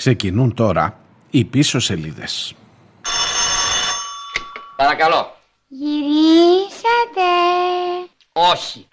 [0.00, 0.98] Ξεκινούν τώρα
[1.30, 2.54] οι πίσω σελίδες.
[4.76, 5.36] Παρακαλώ.
[5.68, 7.30] Γυρίσατε.
[8.32, 8.88] Όχι.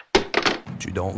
[0.78, 1.12] J'aime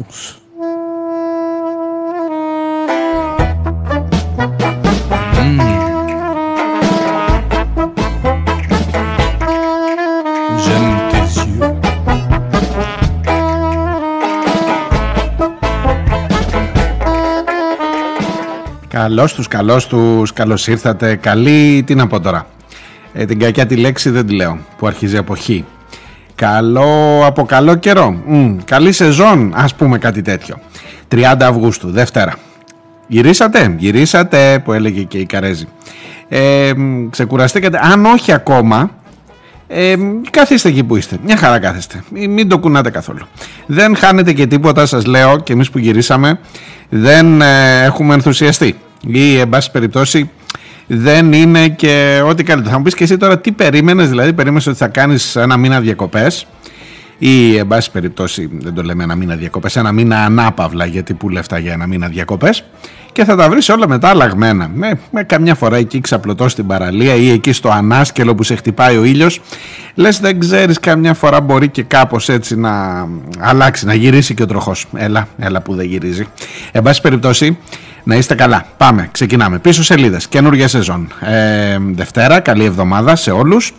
[19.01, 21.17] Καλώς τους, καλώς τους, καλώς ήρθατε.
[21.17, 22.47] Καλή, τι να πω τώρα.
[23.13, 25.49] Ε, την κακιά τη λέξη δεν τη λέω, που αρχίζει από χ.
[26.35, 28.23] Καλό, από καλό καιρό.
[28.27, 30.61] Μμ, καλή σεζόν, ας πούμε κάτι τέτοιο.
[31.09, 32.35] 30 Αυγούστου, Δευτέρα.
[33.07, 35.69] Γυρίσατε, γυρίσατε, που έλεγε και η Καρέζη.
[36.29, 38.91] Ε, μ, ξεκουραστήκατε, αν όχι ακόμα,
[39.69, 39.95] ε,
[40.31, 41.17] καθίστε εκεί που είστε.
[41.25, 42.03] Μια χαρά κάθεστε.
[42.11, 43.27] Μην, μην το κουνάτε καθόλου.
[43.67, 46.39] Δεν χάνετε και τίποτα, σας λέω, και εμείς που γυρίσαμε,
[46.89, 48.77] δεν ε, έχουμε ενθουσιαστεί.
[49.07, 50.31] Ή, εν πάση περιπτώσει,
[50.87, 52.71] δεν είναι και ό,τι καλύτερο.
[52.71, 55.81] Θα μου πεις και εσύ τώρα τι περίμενες, δηλαδή, περίμενες ότι θα κάνεις ένα μήνα
[55.81, 56.47] διακοπές
[57.19, 61.29] ή, εν πάση περιπτώσει, δεν το λέμε ένα μήνα διακοπές, ένα μήνα ανάπαυλα, γιατί που
[61.29, 62.65] λεφτά για ένα μήνα διακοπές
[63.13, 64.71] και θα τα βρεις όλα μετά αλλαγμένα.
[64.75, 68.97] Με, με καμιά φορά εκεί ξαπλωτό στην παραλία ή εκεί στο ανάσκελο που σε χτυπάει
[68.97, 69.41] ο ήλιος.
[69.95, 73.07] Λες, δεν ξέρεις, καμιά φορά μπορεί και κάπως έτσι να
[73.39, 74.87] αλλάξει, να γυρίσει και ο τροχός.
[74.95, 76.27] Έλα, έλα που δεν γυρίζει.
[76.73, 77.59] Εν πάση περιπτώσει,
[78.05, 78.67] να είστε καλά.
[78.77, 79.59] Πάμε, ξεκινάμε.
[79.59, 81.13] Πίσω σελίδες, καινούργια σεζόν.
[81.21, 83.73] Ε, Δευτέρα, καλή εβδομάδα σε όλους.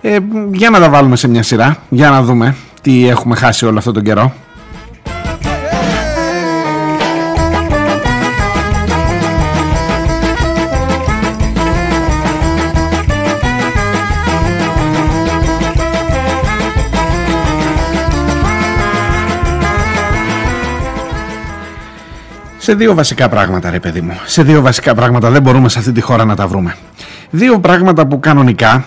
[0.00, 0.18] Ε,
[0.52, 3.94] για να τα βάλουμε σε μια σειρά, για να δούμε τι έχουμε χάσει όλο αυτόν
[3.94, 4.32] τον καιρό.
[22.64, 24.20] Σε δύο βασικά πράγματα, ρε παιδί μου.
[24.24, 26.76] Σε δύο βασικά πράγματα δεν μπορούμε σε αυτή τη χώρα να τα βρούμε.
[27.30, 28.84] Δύο πράγματα που κανονικά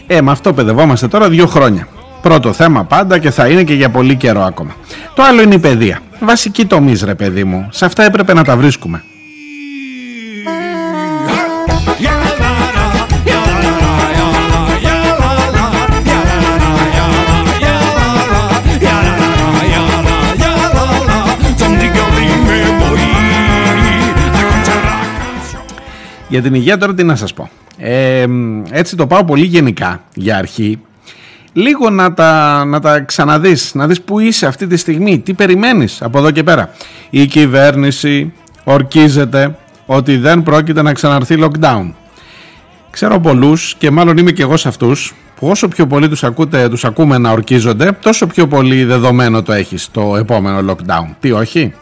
[0.07, 1.87] Ε, με αυτό παιδευόμαστε τώρα δύο χρόνια.
[2.21, 4.75] Πρώτο θέμα πάντα και θα είναι και για πολύ καιρό ακόμα.
[5.15, 5.99] Το άλλο είναι η παιδεία.
[6.19, 7.67] Βασική τομή, ρε παιδί μου.
[7.71, 9.03] Σε αυτά έπρεπε να τα βρίσκουμε.
[26.33, 27.49] Για την υγεία τώρα τι να σας πω.
[27.77, 28.25] Ε,
[28.71, 30.79] έτσι το πάω πολύ γενικά για αρχή.
[31.53, 36.01] Λίγο να τα, να τα ξαναδείς, να δεις που είσαι αυτή τη στιγμή, τι περιμένεις
[36.01, 36.69] από εδώ και πέρα.
[37.09, 38.33] Η κυβέρνηση
[38.63, 41.91] ορκίζεται ότι δεν πρόκειται να ξαναρθεί lockdown.
[42.89, 46.69] Ξέρω πολλούς και μάλλον είμαι και εγώ σε αυτούς που όσο πιο πολύ τους, ακούτε,
[46.69, 51.05] τους ακούμε να ορκίζονται τόσο πιο πολύ δεδομένο το έχεις το επόμενο lockdown.
[51.19, 51.73] Τι όχι;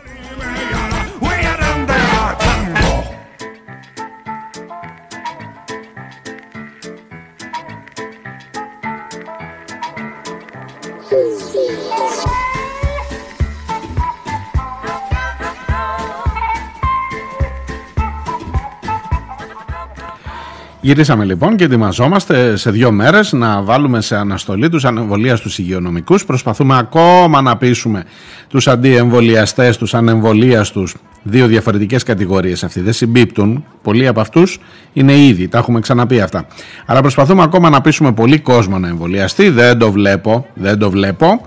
[20.83, 26.25] Γυρίσαμε λοιπόν και ετοιμαζόμαστε σε δύο μέρες να βάλουμε σε αναστολή τους ανεμβολίας στους υγειονομικούς.
[26.25, 28.03] Προσπαθούμε ακόμα να πείσουμε
[28.47, 32.79] τους αντιεμβολιαστές, τους ανεμβολίαστους, δύο διαφορετικές κατηγορίες αυτοί.
[32.81, 33.65] Δεν συμπίπτουν.
[33.81, 34.59] Πολλοί από αυτούς
[34.93, 36.45] είναι ήδη, τα έχουμε ξαναπεί αυτά.
[36.85, 39.49] Αλλά προσπαθούμε ακόμα να πείσουμε πολύ κόσμο να εμβολιαστεί.
[39.49, 41.41] Δεν το βλέπω, δεν το βλέπω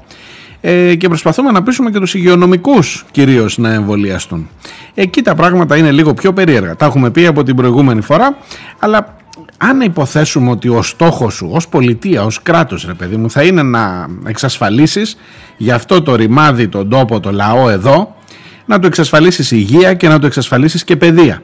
[0.60, 4.48] ε, και προσπαθούμε να πείσουμε και τους υγειονομικούς κυρίως να εμβολιαστούν.
[4.94, 6.76] Εκεί τα πράγματα είναι λίγο πιο περίεργα.
[6.76, 8.36] Τα έχουμε πει από την προηγούμενη φορά,
[8.78, 9.16] αλλά
[9.69, 13.62] αν υποθέσουμε ότι ο στόχος σου ως πολιτεία, ως κράτος ρε παιδί μου θα είναι
[13.62, 15.16] να εξασφαλίσεις
[15.56, 18.16] για αυτό το ρημάδι, τον τόπο, το λαό εδώ
[18.66, 21.43] να του εξασφαλίσεις υγεία και να του εξασφαλίσεις και παιδεία.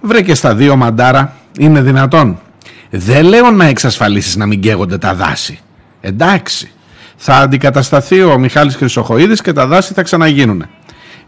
[0.00, 2.40] Βρε και στα δύο μαντάρα είναι δυνατόν.
[2.90, 5.58] Δεν λέω να εξασφαλίσεις να μην καίγονται τα δάση.
[6.00, 6.70] Εντάξει.
[7.16, 10.64] Θα αντικατασταθεί ο Μιχάλης Χρυσοχοίδης και τα δάση θα ξαναγίνουν.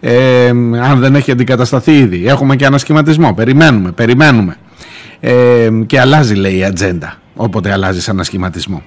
[0.00, 0.48] Ε,
[0.82, 2.26] αν δεν έχει αντικατασταθεί ήδη.
[2.26, 3.34] Έχουμε και ανασχηματισμό.
[3.34, 4.56] Περιμένουμε, περιμένουμε.
[5.20, 8.82] Ε, και αλλάζει λέει η ατζέντα όποτε αλλάζει σαν ανασχηματισμό.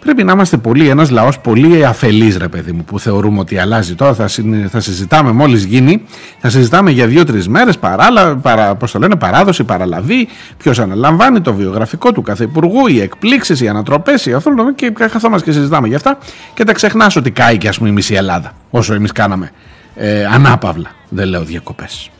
[0.00, 3.94] Πρέπει να είμαστε πολύ, ένας λαός πολύ αφελής, ρε παιδί μου, που θεωρούμε ότι αλλάζει.
[3.94, 4.28] Τώρα θα,
[4.68, 6.02] θα συζητάμε, μόλις γίνει,
[6.38, 12.12] θα συζητάμε για δύο-τρεις μέρες παρά, παρά, το λένε, παράδοση, παραλαβή, ποιος αναλαμβάνει το βιογραφικό
[12.12, 16.18] του κάθε υπουργού, οι εκπλήξεις, οι ανατροπές, οι αυτό και καθόμαστε και συζητάμε για αυτά
[16.54, 19.50] και τα ξεχνάς ότι κάει και ας πούμε η μισή Ελλάδα, όσο εμείς κάναμε
[19.94, 20.90] ε, ανάπαυλα.
[21.08, 22.10] Δεν λέω διακοπές.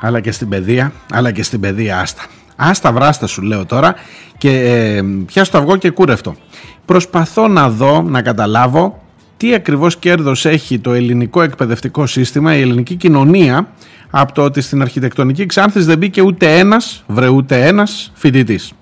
[0.00, 2.22] Αλλά και στην παιδεία, αλλά και στην παιδεία άστα.
[2.56, 3.94] Άστα βράστα σου λέω τώρα
[4.38, 6.36] και ε, πιάσω το αυγό και κούρευτο.
[6.84, 9.02] Προσπαθώ να δω, να καταλάβω
[9.36, 13.68] τι ακριβώς κέρδος έχει το ελληνικό εκπαιδευτικό σύστημα, η ελληνική κοινωνία
[14.10, 18.72] από το ότι στην αρχιτεκτονική Ξάνθης δεν μπήκε ούτε ένας, βρε ούτε ένας φοιτητής.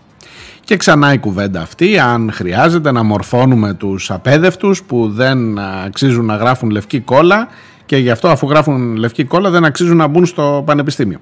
[0.64, 6.36] Και ξανά η κουβέντα αυτή, αν χρειάζεται να μορφώνουμε τους απέδευτους που δεν αξίζουν να
[6.36, 7.48] γράφουν λευκή κόλλα
[7.88, 11.18] και γι' αυτό αφού γράφουν λευκή κόλλα δεν αξίζουν να μπουν στο πανεπιστήμιο.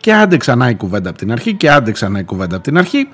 [0.00, 2.78] Και άντε ξανά η κουβέντα από την αρχή και άντε ξανά η κουβέντα από την
[2.78, 3.08] αρχή.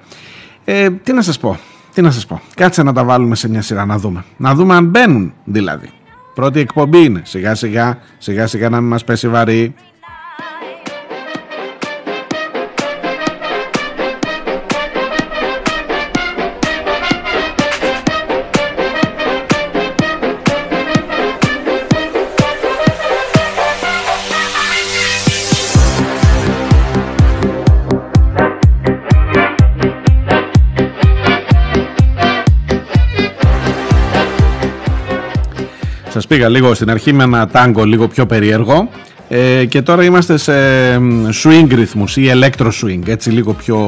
[0.64, 1.58] Ε, τι να σας πω,
[1.94, 2.40] τι να σας πω.
[2.54, 4.24] Κάτσε να τα βάλουμε σε μια σειρά να δούμε.
[4.36, 5.90] Να δούμε αν μπαίνουν δηλαδή.
[6.34, 7.22] Πρώτη εκπομπή είναι.
[7.24, 9.74] Σιγά σιγά, σιγά σιγά να μην μας πέσει βαρύ.
[36.12, 38.88] Σας πήγα λίγο στην αρχή με ένα τάγκο λίγο πιο περίεργο
[39.28, 40.52] ε, και τώρα είμαστε σε
[41.42, 43.78] swing ρυθμούς ή electro swing, έτσι λίγο πιο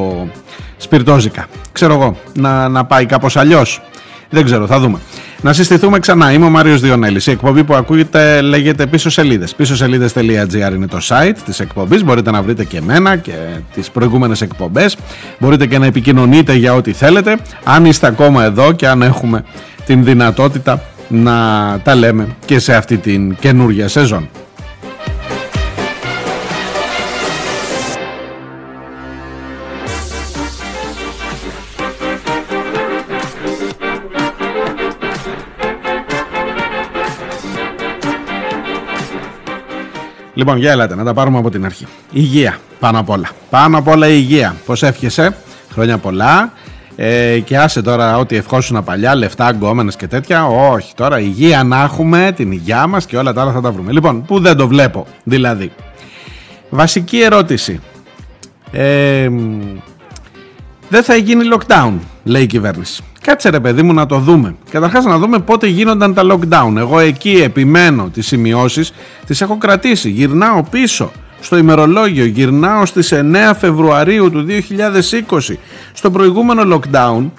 [0.77, 1.47] σπιρτόζικα.
[1.73, 3.83] Ξέρω εγώ, να, να πάει κάπως αλλιώς.
[4.31, 4.99] Δεν ξέρω, θα δούμε.
[5.41, 6.33] Να συστηθούμε ξανά.
[6.33, 7.27] Είμαι ο Μάριος Διονέλης.
[7.27, 9.55] Η εκπομπή που ακούγεται λέγεται πίσω σελίδες.
[9.55, 12.05] Πίσω σελίδες.gr είναι το site της εκπομπής.
[12.05, 13.33] Μπορείτε να βρείτε και εμένα και
[13.75, 14.97] τις προηγούμενες εκπομπές.
[15.39, 17.39] Μπορείτε και να επικοινωνείτε για ό,τι θέλετε.
[17.65, 19.45] Αν είστε ακόμα εδώ και αν έχουμε
[19.87, 24.29] την δυνατότητα να τα λέμε και σε αυτή την καινούργια σεζόν.
[40.35, 41.87] Λοιπόν, για έλατε να τα πάρουμε από την αρχή.
[42.11, 43.29] Υγεία, πάνω απ' όλα.
[43.50, 44.56] Πάνω απ' όλα η υγεία.
[44.67, 45.37] Πώς εύχεσαι,
[45.73, 46.53] χρόνια πολλά.
[46.97, 50.47] Ε, και άσε τώρα ό,τι ευχόσουν παλιά, λεφτά, γκόμενες και τέτοια.
[50.47, 53.93] Όχι, τώρα υγεία να έχουμε, την υγειά μας και όλα τα άλλα θα τα βρούμε.
[53.93, 55.73] Λοιπόν, που δεν το βλέπω, δηλαδή.
[56.71, 57.81] Βασική ερώτηση.
[58.73, 59.29] Ε,
[60.89, 61.93] δεν θα γίνει lockdown,
[62.25, 63.03] λέει η κυβέρνηση.
[63.21, 64.55] Κάτσε ρε παιδί μου να το δούμε.
[64.71, 66.77] Καταρχάς να δούμε πότε γίνονταν τα lockdown.
[66.77, 68.93] Εγώ εκεί επιμένω τις σημειώσεις,
[69.27, 70.11] τις έχω κρατήσει.
[70.11, 71.11] Γυρνάω πίσω
[71.43, 74.47] στο ημερολόγιο γυρνάω στις 9 Φεβρουαρίου του
[75.29, 75.55] 2020
[75.93, 77.31] στο προηγούμενο lockdown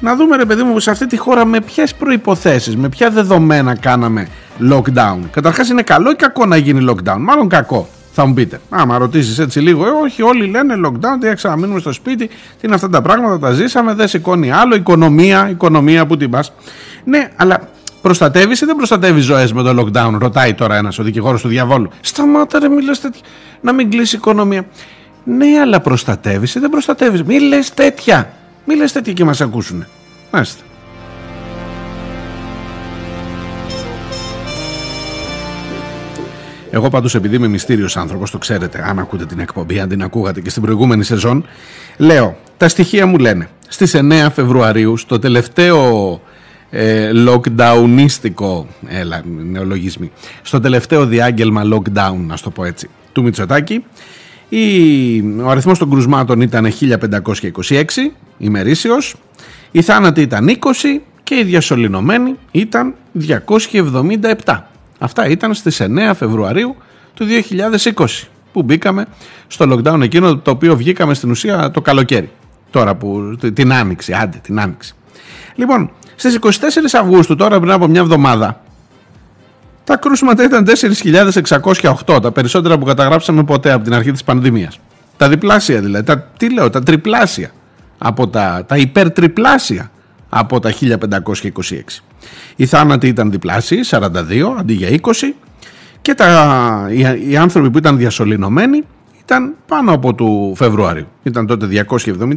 [0.00, 3.74] να δούμε ρε παιδί μου σε αυτή τη χώρα με ποιες προϋποθέσεις, με ποια δεδομένα
[3.76, 4.28] κάναμε
[4.70, 5.18] lockdown.
[5.30, 7.88] Καταρχάς είναι καλό ή κακό να γίνει lockdown, μάλλον κακό.
[8.12, 11.80] Θα μου πείτε, άμα ρωτήσεις έτσι λίγο, ε, όχι, όλοι λένε lockdown, τι θα μείνουμε
[11.80, 16.16] στο σπίτι, τι είναι αυτά τα πράγματα, τα ζήσαμε, δεν σηκώνει άλλο, οικονομία, οικονομία που
[16.16, 16.52] την πας.
[17.04, 17.68] Ναι, αλλά
[18.02, 21.90] Προστατεύεις ή δεν προστατεύεις ζωές με το lockdown, ρωτάει τώρα ένας ο δικηγόρος του διαβόλου.
[22.00, 23.22] Σταμάτα, ρε, μη τέτοια.
[23.60, 24.66] Να μην κλείσει η οικονομία.
[25.24, 27.22] Ναι, αλλά προστατεύεις ή δεν προστατεύεις.
[27.22, 28.32] Μη λες τέτοια.
[28.64, 29.86] Μη λες τέτοια και μας ακούσουν.
[30.30, 30.62] Μάλιστα.
[36.70, 40.40] Εγώ πάντως επειδή είμαι μυστήριος άνθρωπος, το ξέρετε, αν ακούτε την εκπομπή, αν την ακούγατε
[40.40, 41.44] και στην προηγούμενη σεζόν,
[41.96, 46.20] λέω, τα στοιχεία μου λένε, στις 9 Φεβρουαρίου, στο τελευταίο
[46.70, 50.10] ε, lockdownίστικο έλα, νεολογισμοί.
[50.42, 53.84] Στο τελευταίο διάγγελμα lockdown να το πω έτσι του Μητσοτάκη
[54.48, 57.82] η, ο αριθμός των κρουσμάτων ήταν 1526
[58.38, 59.14] ημερήσιος
[59.70, 60.56] η θάνατη ήταν 20
[61.22, 62.94] και οι διασωληνωμένοι ήταν
[63.28, 64.60] 277
[64.98, 66.76] αυτά ήταν στις 9 Φεβρουαρίου
[67.14, 67.26] του
[67.94, 68.04] 2020
[68.52, 69.06] που μπήκαμε
[69.46, 72.30] στο lockdown εκείνο το οποίο βγήκαμε στην ουσία το καλοκαίρι.
[72.70, 74.94] Τώρα που την άνοιξη, άντε την άνοιξη
[75.54, 76.48] λοιπόν στις 24
[76.92, 78.60] Αυγούστου, τώρα πριν από μια εβδομάδα,
[79.84, 80.66] τα κρούσματα ήταν
[82.06, 84.78] 4.608, τα περισσότερα που καταγράψαμε ποτέ από την αρχή της πανδημίας.
[85.16, 87.50] Τα διπλάσια δηλαδή, τα, τι λέω, τα τριπλάσια,
[87.98, 89.90] από τα, τα υπερτριπλάσια
[90.28, 91.00] από τα 1526.
[92.56, 94.08] Οι θάνατοι ήταν διπλάσιοι, 42
[94.58, 95.12] αντί για 20
[96.02, 98.84] και τα, οι, οι άνθρωποι που ήταν διασωληνωμένοι
[99.30, 101.06] ήταν πάνω από του Φεβρουάριου.
[101.22, 101.86] Ήταν τότε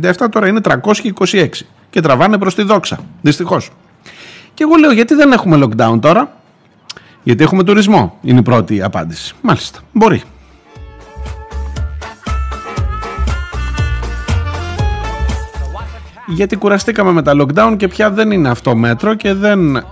[0.02, 1.48] 277, τώρα είναι 326
[1.90, 3.70] και τραβάνε προς τη δόξα, δυστυχώς.
[4.54, 6.36] Και εγώ λέω γιατί δεν έχουμε lockdown τώρα,
[7.24, 9.34] Γιατί έχουμε τουρισμό, είναι η πρώτη απάντηση.
[9.42, 10.22] Μάλιστα, μπορεί.
[16.28, 19.86] Γιατί κουραστήκαμε με τα lockdown και πια δεν είναι αυτό μέτρο και δεν,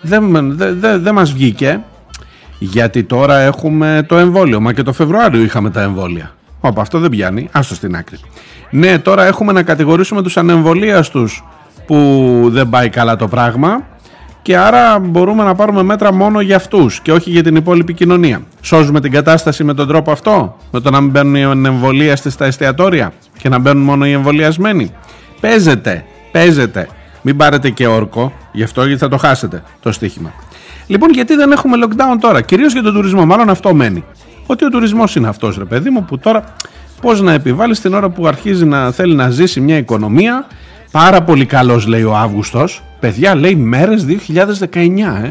[0.00, 1.84] δεν, δεν, δεν, δεν μας βγήκε
[2.58, 4.60] γιατί τώρα έχουμε το εμβόλιο.
[4.60, 6.34] Μα και το Φεβρουάριο είχαμε τα εμβόλια.
[6.60, 7.48] Όπα, αυτό δεν πιάνει.
[7.52, 8.18] Άστο στην άκρη.
[8.70, 11.44] Ναι, τώρα έχουμε να κατηγορήσουμε τους ανεμβολίαστους
[11.86, 13.84] που δεν πάει καλά το πράγμα
[14.42, 18.42] και άρα μπορούμε να πάρουμε μέτρα μόνο για αυτούς και όχι για την υπόλοιπη κοινωνία.
[18.60, 22.44] Σώζουμε την κατάσταση με τον τρόπο αυτό, με το να μην μπαίνουν οι ανεμβολίαστοι στα
[22.44, 24.92] εστιατόρια και να μπαίνουν μόνο οι εμβολιασμένοι.
[25.40, 26.88] Παίζετε, παίζετε.
[27.22, 30.32] Μην πάρετε και όρκο, γι' αυτό γιατί θα το χάσετε το στοίχημα.
[30.86, 34.04] Λοιπόν, γιατί δεν έχουμε lockdown τώρα, κυρίως για τον τουρισμό, μάλλον αυτό μένει.
[34.46, 36.44] Ότι ο τουρισμός είναι αυτός, ρε παιδί μου, που τώρα
[37.00, 40.46] πώς να επιβάλλει την ώρα που αρχίζει να θέλει να ζήσει μια οικονομία.
[40.90, 42.82] Πάρα πολύ καλός, λέει ο Αύγουστος.
[43.00, 45.30] Παιδιά, λέει μέρες 2019, ε.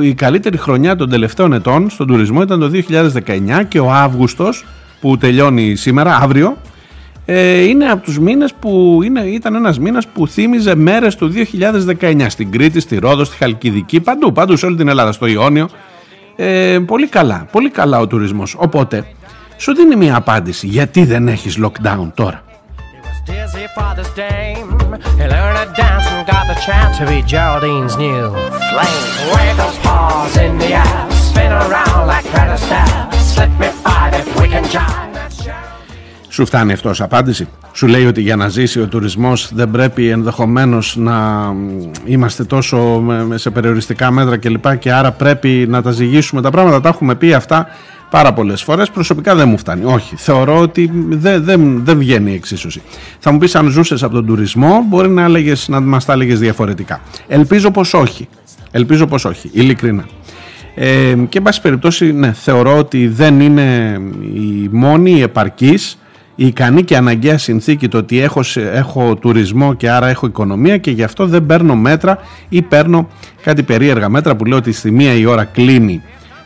[0.00, 4.64] Η καλύτερη χρονιά των τελευταίων ετών στον τουρισμό ήταν το 2019 και ο Αύγουστος
[5.00, 6.56] που τελειώνει σήμερα, αύριο,
[7.24, 11.32] ε, είναι από τους μήνες που είναι, ήταν ένας μήνας που θύμιζε μέρες του
[12.00, 15.68] 2019 στην Κρήτη, στη Ρόδο, στη Χαλκιδική, παντού, παντού σε όλη την Ελλάδα, στο Ιόνιο.
[16.36, 18.54] Ε, πολύ καλά, πολύ καλά ο τουρισμός.
[18.58, 19.06] Οπότε,
[19.56, 20.66] σου δίνει μια απάντηση.
[20.66, 22.42] Γιατί δεν έχεις lockdown τώρα;
[36.30, 40.08] Σου φτάνει αυτός ως απάντηση; Σου λέει ότι για να ζήσει ο τουρισμός δεν πρέπει
[40.08, 41.48] ενδεχομένως να
[42.04, 44.76] είμαστε τόσο σε περιοριστικά μέτρα κλπ.
[44.78, 46.80] Και άρα πρέπει να τα ζυγίσουμε τα πράγματα.
[46.80, 47.66] Τα έχουμε πει αυτά
[48.10, 48.90] πάρα πολλές φορές.
[48.90, 49.84] Προσωπικά δεν μου φτάνει.
[49.84, 50.16] Όχι.
[50.16, 52.82] Θεωρώ ότι δεν, δεν, δεν βγαίνει η εξίσωση.
[53.18, 56.38] Θα μου πεις αν ζούσες από τον τουρισμό, μπορεί να, έλεγες, να μας τα έλεγες
[56.38, 57.00] διαφορετικά.
[57.28, 58.28] Ελπίζω πως όχι.
[58.70, 59.50] Ελπίζω πως όχι.
[59.52, 60.04] Ειλικρινά.
[60.74, 63.98] Ε, και εν πάση περιπτώσει, ναι, θεωρώ ότι δεν είναι
[64.34, 65.98] η μόνη η επαρκής
[66.40, 68.40] η ικανή και αναγκαία συνθήκη το ότι έχω,
[68.72, 72.18] έχω τουρισμό και άρα έχω οικονομία και γι' αυτό δεν παίρνω μέτρα
[72.48, 73.08] ή παίρνω
[73.42, 76.02] κάτι περίεργα μέτρα που λέω ότι στη μία η ώρα κλείνει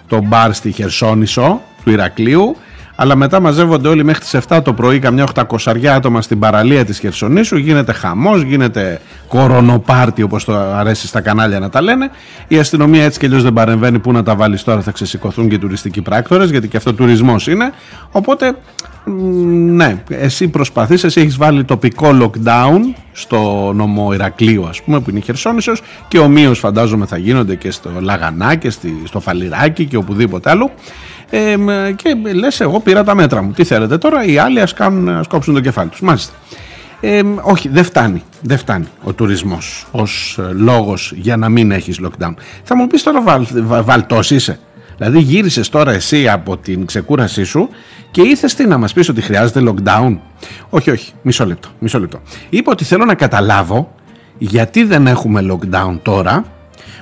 [0.09, 2.57] το μπαρ στη Χερσόνησο του Ηρακλείου
[2.97, 6.99] αλλά μετά μαζεύονται όλοι μέχρι τις 7 το πρωί καμιά 800 άτομα στην παραλία της
[6.99, 7.57] Χερσονήσου.
[7.57, 12.11] Γίνεται χαμός, γίνεται κορονοπάρτι όπως το αρέσει στα κανάλια να τα λένε.
[12.49, 13.99] Η αστυνομία έτσι και αλλιώς δεν παρεμβαίνει.
[13.99, 17.47] Που να τα βάλεις τώρα θα ξεσηκωθούν και οι τουριστικοί πράκτορες γιατί και αυτό τουρισμός
[17.47, 17.73] είναι.
[18.11, 18.55] Οπότε
[19.06, 22.80] ναι, εσύ προσπαθείς, εσύ έχεις βάλει τοπικό lockdown
[23.12, 27.70] στο νομό Ηρακλείου ας πούμε που είναι η Χερσόνησος και ομοίως φαντάζομαι θα γίνονται και
[27.70, 28.73] στο Λαγανά και
[29.04, 30.70] στο Φαλιράκι και οπουδήποτε άλλο.
[31.30, 31.56] Ε,
[31.96, 33.52] και λες εγώ πήρα τα μέτρα μου.
[33.52, 36.32] Τι θέλετε τώρα οι άλλοι ας, κάνουν, ας κόψουν το κεφάλι τους μάλιστα.
[37.00, 42.00] Ε, όχι δεν φτάνει δεν φτάνει ο τουρισμός ως ε, λόγος για να μην έχεις
[42.02, 42.34] lockdown.
[42.62, 43.46] Θα μου πεις τώρα βαλ,
[43.82, 44.58] βαλτός είσαι;
[44.97, 47.69] Δηλαδή γύρισες τώρα εσύ από την ξεκούρασή σου
[48.11, 50.19] και ήθε τι να μας πεις ότι χρειάζεται lockdown.
[50.71, 52.21] Όχι, όχι, μισό λεπτό, μισό λεπτό.
[52.51, 53.95] Είπα ότι θέλω να καταλάβω
[54.39, 56.45] γιατί δεν έχουμε lockdown τώρα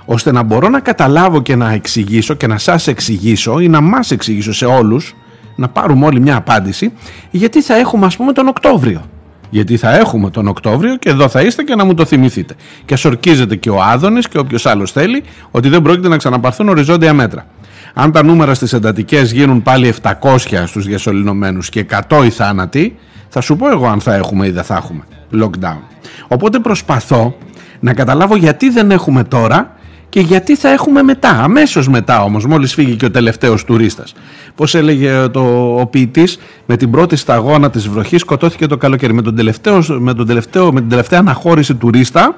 [0.05, 4.11] ώστε να μπορώ να καταλάβω και να εξηγήσω και να σας εξηγήσω ή να μας
[4.11, 5.15] εξηγήσω σε όλους
[5.57, 6.93] να πάρουμε όλοι μια απάντηση
[7.31, 9.03] γιατί θα έχουμε ας πούμε τον Οκτώβριο
[9.53, 12.55] γιατί θα έχουμε τον Οκτώβριο και εδώ θα είστε και να μου το θυμηθείτε
[12.85, 17.13] και ασορκίζεται και ο Άδωνης και όποιος άλλος θέλει ότι δεν πρόκειται να ξαναπαρθούν οριζόντια
[17.13, 17.47] μέτρα
[17.95, 22.97] αν τα νούμερα στις εντατικές γίνουν πάλι 700 στους διασωληνωμένους και 100 οι θάνατοι,
[23.29, 25.03] θα σου πω εγώ αν θα έχουμε ή δεν θα έχουμε
[25.43, 25.81] lockdown.
[26.29, 27.37] Οπότε προσπαθώ
[27.81, 29.77] να καταλάβω γιατί δεν έχουμε τώρα
[30.13, 34.15] και γιατί θα έχουμε μετά, αμέσως μετά όμως, μόλις φύγει και ο τελευταίος τουρίστας.
[34.55, 35.41] Πώς έλεγε το,
[35.81, 39.13] ο ποιητής, με την πρώτη σταγόνα της βροχής σκοτώθηκε το καλοκαίρι.
[39.13, 42.37] Με, τον τελευταίο, με, τον τελευταίο, με την τελευταία αναχώρηση τουρίστα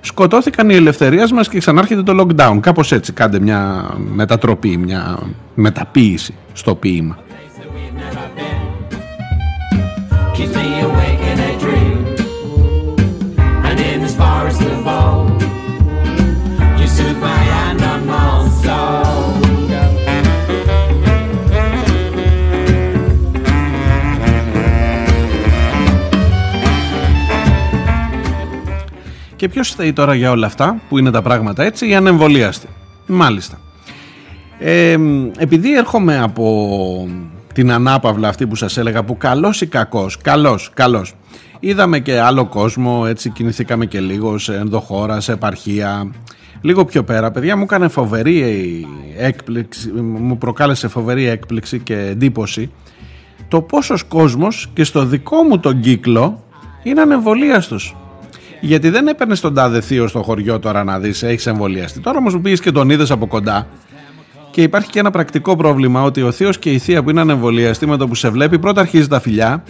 [0.00, 2.58] σκοτώθηκαν οι ελευθερίες μας και ξανάρχεται το lockdown.
[2.60, 5.18] Κάπως έτσι κάντε μια μετατροπή, μια
[5.54, 7.18] μεταποίηση στο ποίημα.
[29.44, 32.66] Και ποιος φταίει τώρα για όλα αυτά που είναι τα πράγματα έτσι, οι ανεμβολίαστοι.
[33.06, 33.58] Μάλιστα.
[34.58, 34.96] Ε,
[35.38, 37.08] επειδή έρχομαι από
[37.54, 41.14] την ανάπαυλα αυτή που σας έλεγα που καλός ή κακός, καλός, καλός.
[41.60, 46.10] Είδαμε και άλλο κόσμο, έτσι κινηθήκαμε και λίγο σε ενδοχώρα, σε επαρχία.
[46.60, 48.86] Λίγο πιο πέρα, παιδιά μου έκανε φοβερή
[49.18, 52.70] έκπληξη, μου προκάλεσε φοβερή έκπληξη και εντύπωση
[53.48, 56.44] το πόσος κόσμος και στο δικό μου τον κύκλο
[56.82, 57.96] είναι ανεμβολίαστος.
[58.64, 62.00] Γιατί δεν έπαιρνες τον τάδε θείο στο χωριό τώρα να δεις, έχεις εμβολιαστεί.
[62.00, 63.66] Τώρα όμως που πήγε και τον είδες από κοντά.
[64.50, 67.86] Και υπάρχει και ένα πρακτικό πρόβλημα ότι ο θείος και η θεία που είναι ανεμβολιαστή
[67.86, 69.64] με το που σε βλέπει, πρώτα αρχίζει τα φιλιά.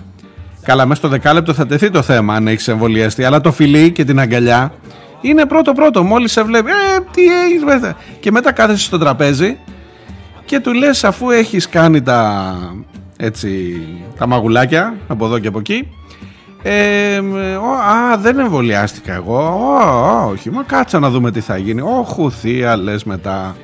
[0.62, 3.24] Καλά, μέσα στο δεκάλεπτο θα τεθεί το θέμα αν έχεις εμβολιαστεί.
[3.24, 4.72] Αλλά το φιλί και την αγκαλιά
[5.20, 6.02] είναι πρώτο-πρώτο.
[6.02, 7.96] Μόλις σε βλέπει, Ε, τι έχεις μέσα.
[8.20, 9.58] Και μετά κάθεσαι στο τραπέζι
[10.44, 12.54] και του λες, αφού έχεις κάνει τα,
[13.16, 13.80] έτσι,
[14.18, 15.88] τα μαγουλάκια από εδώ και από εκεί.
[16.66, 19.38] Ε, α, δεν εμβολιάστηκα εγώ.
[19.38, 21.80] Ό, όχι, μα κάτσα να δούμε τι θα γίνει.
[21.80, 23.56] Όχι, θεία, λες μετά.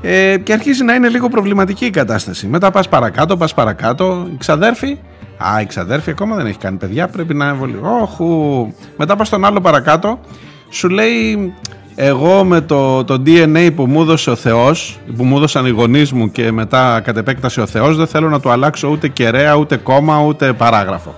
[0.00, 2.46] Ε, και αρχίζει να είναι λίγο προβληματική η κατάσταση.
[2.46, 4.26] Μετά πας παρακάτω, πας παρακάτω.
[4.32, 4.98] Η ξαδέρφη.
[5.36, 7.08] Α, η ξαδέρφη ακόμα δεν έχει κάνει παιδιά.
[7.08, 7.82] Πρέπει να εμβολιάσει.
[8.02, 8.74] Όχι.
[8.96, 10.20] Μετά πας στον άλλο παρακάτω.
[10.68, 11.54] Σου λέει
[11.94, 16.12] εγώ με το, το DNA που μου έδωσε ο Θεός που μου έδωσαν οι γονείς
[16.12, 19.76] μου και μετά κατ' επέκταση ο Θεός δεν θέλω να του αλλάξω ούτε κεραία, ούτε
[19.76, 21.14] κόμμα, ούτε παράγραφο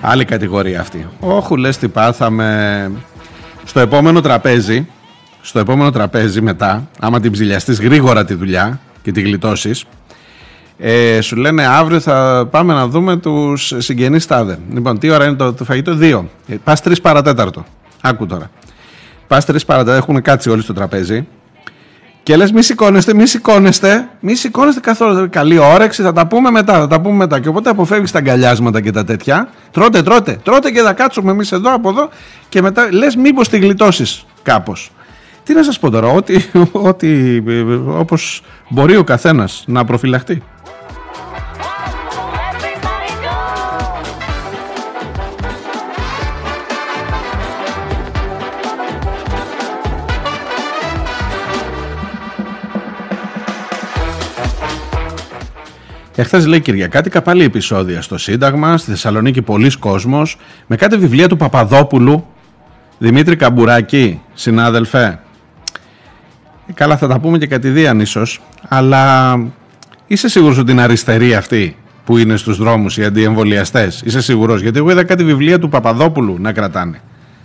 [0.00, 1.08] άλλη κατηγορία αυτή.
[1.20, 2.90] Όχου λες τι πάθαμε.
[3.64, 4.86] Στο επόμενο τραπέζι
[5.40, 9.84] στο επόμενο τραπέζι μετά άμα την ψηλιαστείς γρήγορα τη δουλειά και τη γλιτώσεις
[10.78, 15.36] ε, σου λένε αύριο θα πάμε να δούμε τους συγγενείς τάδε λοιπόν τι ώρα είναι
[15.36, 16.30] το, το φαγητό; Δύο.
[16.48, 17.64] Ε, πας τρεις παρατέταρτο.
[18.00, 18.50] Άκου τώρα.
[19.26, 21.26] Πας τρεις παρατέ, έχουν κάτσει όλοι στο τραπέζι.
[22.22, 25.28] Και λες, μη σηκώνεστε, μη σηκώνεστε, μη σηκώνεστε καθόλου.
[25.30, 27.40] Καλή όρεξη, θα τα πούμε μετά, θα τα πούμε μετά.
[27.40, 29.48] Και οπότε αποφεύγεις τα αγκαλιάσματα και τα τέτοια.
[29.70, 32.08] Τρώτε, τρώτε, τρώτε και θα κάτσουμε εμείς εδώ από εδώ.
[32.48, 34.90] Και μετά λες, μήπως τη γλιτώσεις κάπως.
[35.44, 37.42] Τι να σας πω τώρα, ότι, ότι
[37.86, 40.42] όπως μπορεί ο καθένας να προφυλαχτεί.
[56.14, 60.36] Εχθέ λέει Κυριακάτικα πάλι επεισόδια στο Σύνταγμα, στη Θεσσαλονίκη πολλοί κόσμος,
[60.66, 62.26] με κάτι βιβλία του Παπαδόπουλου,
[62.98, 65.20] Δημήτρη Καμπουράκη, συνάδελφε.
[66.66, 69.34] Ε, καλά θα τα πούμε και κατηδίαν ίσως, αλλά
[70.06, 74.78] είσαι σίγουρος ότι είναι αριστερή αυτή που είναι στους δρόμους οι αντιεμβολιαστές; Είσαι σίγουρος, γιατί
[74.78, 77.00] εγώ είδα κάτι βιβλία του Παπαδόπουλου να κρατάνε.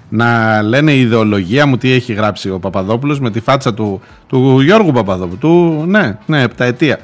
[0.10, 4.62] Να λένε η ιδεολογία μου τι έχει γράψει ο Παπαδόπουλος με τη φάτσα του, του
[4.62, 5.38] Γιώργου Παπαδόπουλου.
[5.38, 7.00] Του, ναι, ναι, επταετία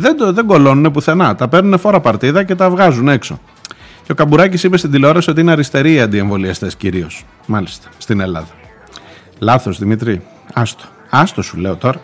[0.00, 1.34] δεν, το, δεν κολώνουν πουθενά.
[1.34, 3.40] Τα παίρνουν φόρα παρτίδα και τα βγάζουν έξω.
[4.02, 7.24] Και ο Καμπουράκης είπε στην τηλεόραση ότι είναι αριστεροί οι αντιεμβολιαστές κυρίως.
[7.46, 8.48] Μάλιστα, στην Ελλάδα.
[9.38, 10.22] Λάθος, Δημήτρη.
[10.52, 10.84] Άστο.
[11.10, 12.00] Άστο σου λέω τώρα.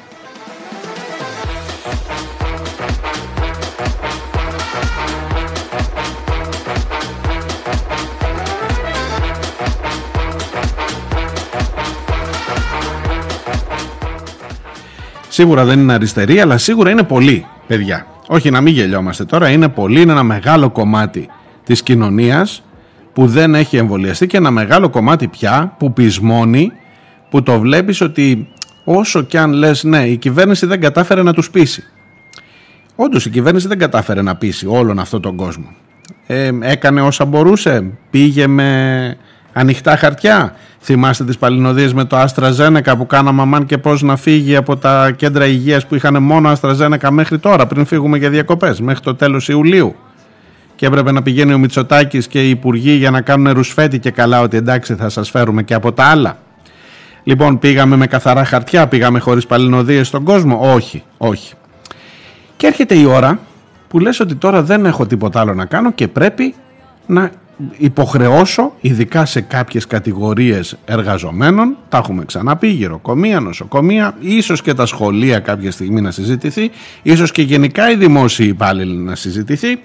[15.28, 18.06] Σίγουρα δεν είναι αριστερή, αλλά σίγουρα είναι πολύ παιδιά.
[18.28, 21.28] Όχι να μην γελιόμαστε τώρα, είναι πολύ, είναι ένα μεγάλο κομμάτι
[21.64, 22.62] της κοινωνίας
[23.12, 26.72] που δεν έχει εμβολιαστεί και ένα μεγάλο κομμάτι πια που πεισμώνει,
[27.30, 28.48] που το βλέπεις ότι
[28.84, 31.84] όσο κι αν λες ναι η κυβέρνηση δεν κατάφερε να τους πείσει.
[32.96, 35.74] Όντως η κυβέρνηση δεν κατάφερε να πείσει όλον αυτόν τον κόσμο.
[36.26, 39.16] Ε, έκανε όσα μπορούσε, πήγε με
[39.58, 40.54] ανοιχτά χαρτιά.
[40.80, 44.76] Θυμάστε τις παλινοδίες με το Άστρα Ζένεκα που κάναμε αμάν και πώς να φύγει από
[44.76, 49.00] τα κέντρα υγείας που είχαν μόνο Άστρα Ζένεκα μέχρι τώρα πριν φύγουμε για διακοπές μέχρι
[49.00, 49.94] το τέλος Ιουλίου
[50.76, 54.40] και έπρεπε να πηγαίνει ο Μητσοτάκης και οι υπουργοί για να κάνουν ρουσφέτη και καλά
[54.40, 56.38] ότι εντάξει θα σας φέρουμε και από τα άλλα.
[57.24, 60.72] Λοιπόν πήγαμε με καθαρά χαρτιά, πήγαμε χωρίς παλινοδίες στον κόσμο.
[60.74, 61.54] Όχι, όχι.
[62.56, 63.38] Και έρχεται η ώρα
[63.88, 66.54] που λες ότι τώρα δεν έχω τίποτα άλλο να κάνω και πρέπει
[67.06, 67.30] να
[67.76, 75.38] υποχρεώσω ειδικά σε κάποιες κατηγορίες εργαζομένων τα έχουμε ξαναπεί γεροκομεία, νοσοκομεία ίσως και τα σχολεία
[75.38, 76.70] κάποια στιγμή να συζητηθεί
[77.02, 79.80] ίσως και γενικά οι δημόσιοι υπάλληλοι να συζητηθεί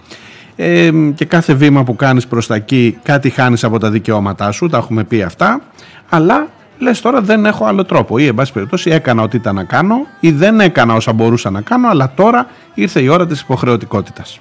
[0.55, 4.67] ε, και κάθε βήμα που κάνεις προς τα εκεί κάτι χάνεις από τα δικαιώματά σου
[4.67, 5.62] τα έχουμε πει αυτά
[6.10, 9.63] αλλά λες τώρα δεν έχω άλλο τρόπο ή εν πάση περιπτώσει έκανα ό,τι ήταν να
[9.63, 14.39] κάνω ή δεν έκανα όσα μπορούσα να κάνω αλλά τώρα ήρθε η ώρα της υποχρεωτικότητας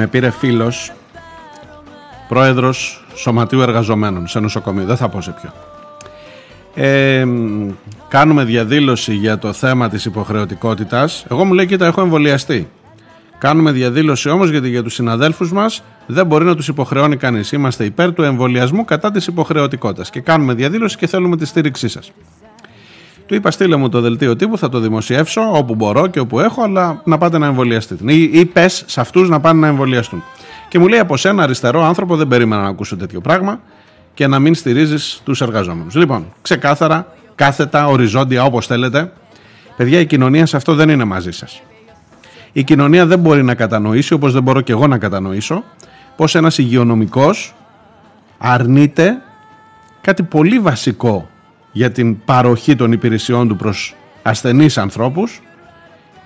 [0.00, 0.92] με πήρε φίλος
[2.28, 5.52] πρόεδρος Σωματείου Εργαζομένων σε νοσοκομείο, δεν θα πω σε ποιο.
[6.74, 7.26] Ε,
[8.08, 11.24] κάνουμε διαδήλωση για το θέμα της υποχρεωτικότητας.
[11.30, 12.68] Εγώ μου λέει κοίτα έχω εμβολιαστεί.
[13.38, 17.52] Κάνουμε διαδήλωση όμως γιατί για τους συναδέλφους μας δεν μπορεί να τους υποχρεώνει κανείς.
[17.52, 22.12] Είμαστε υπέρ του εμβολιασμού κατά της υποχρεωτικότητας και κάνουμε διαδήλωση και θέλουμε τη στήριξή σας.
[23.30, 26.62] Του είπα στείλε μου το δελτίο τύπου, θα το δημοσιεύσω όπου μπορώ και όπου έχω,
[26.62, 28.12] αλλά να πάτε να εμβολιαστείτε.
[28.12, 30.22] Ή, ή πες σε αυτούς να πάνε να εμβολιαστούν.
[30.68, 33.60] Και μου λέει από σένα αριστερό άνθρωπο, δεν περίμενα να ακούσω τέτοιο πράγμα
[34.14, 35.94] και να μην στηρίζεις τους εργαζόμενους.
[35.94, 39.12] Λοιπόν, ξεκάθαρα κάθετα, οριζόντια, όπως θέλετε.
[39.76, 41.62] Παιδιά, η κοινωνία σε αυτό δεν είναι μαζί σας.
[42.52, 45.64] Η κοινωνία δεν μπορεί να κατανοήσει, όπως δεν μπορώ και εγώ να κατανοήσω,
[46.16, 47.54] πως ένας υγειονομικός
[48.38, 49.22] αρνείται
[50.00, 51.28] κάτι πολύ βασικό
[51.72, 55.42] για την παροχή των υπηρεσιών του προς ασθενείς ανθρώπους,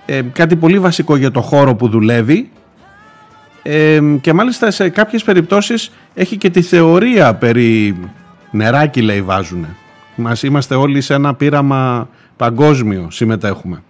[0.07, 2.51] ε, κάτι πολύ βασικό για το χώρο που δουλεύει
[3.63, 7.97] ε, και μάλιστα σε κάποιες περιπτώσεις έχει και τη θεωρία περί
[8.51, 9.77] νεράκι λέει βάζουνε.
[10.17, 13.83] Μας είμαστε όλοι σε ένα πείραμα παγκόσμιο συμμετέχουμε.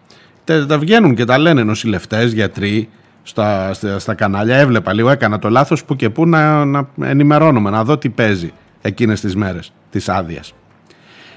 [0.45, 2.89] Τα, τα βγαίνουν και τα λένε νοσηλευτές, γιατροί
[3.23, 4.57] στα, στα, στα, κανάλια.
[4.57, 8.53] Έβλεπα λίγο, έκανα το λάθος που και που να, να ενημερώνομαι, να δω τι παίζει
[8.83, 10.55] εκείνες τις μέρες της άδειας.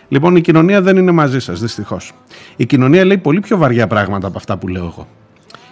[0.09, 2.13] Λοιπόν, η κοινωνία δεν είναι μαζί σας, δυστυχώς.
[2.55, 5.07] Η κοινωνία λέει πολύ πιο βαριά πράγματα από αυτά που λέω εγώ.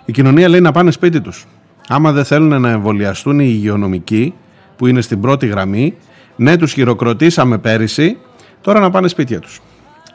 [0.06, 1.46] Η κοινωνία λέει να πάνε σπίτι τους.
[1.88, 4.34] Άμα δεν θέλουν να εμβολιαστούν οι υγειονομικοί
[4.76, 5.96] που είναι στην πρώτη γραμμή,
[6.36, 8.18] ναι, τους χειροκροτήσαμε πέρυσι,
[8.62, 9.62] τώρα να πάνε σπίτια τους.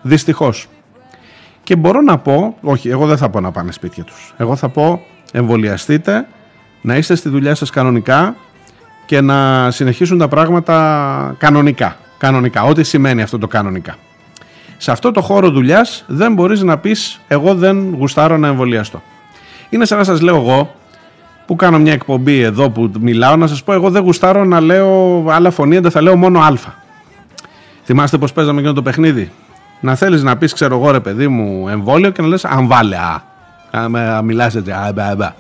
[0.03, 0.69] Δυστυχώς.
[1.63, 4.35] Και μπορώ να πω, όχι, εγώ δεν θα πω να πάνε σπίτια τους.
[4.37, 5.03] Εγώ θα πω
[5.33, 6.27] εμβολιαστείτε,
[6.83, 8.37] να είστε στη δουλειά σας κανονικά
[9.07, 11.97] και να συνεχίσουν τα πράγματα κανονικά.
[12.19, 13.97] Κανονικά, ό,τι σημαίνει αυτό το κανονικά.
[14.83, 19.03] Σε αυτό το χώρο δουλειάς δεν μπορείς να πεις εγώ δεν γουστάρω να εμβολιαστώ.
[19.71, 20.75] Είναι σαν να σας λέω εγώ
[21.47, 25.25] που κάνω μια εκπομπή εδώ που μιλάω να σας πω εγώ δεν γουστάρω να λέω
[25.29, 26.53] άλλα φωνή, δεν θα λέω μόνο α.
[27.85, 29.31] Θυμάστε πως παίζαμε εκείνο το παιχνίδι;
[29.81, 32.97] Να θέλεις να πεις ξέρω εγώ ρε παιδί μου εμβόλιο και να λες αν βάλε
[32.97, 33.23] α.
[33.89, 35.33] Να μιλάς έτσι α, α, α.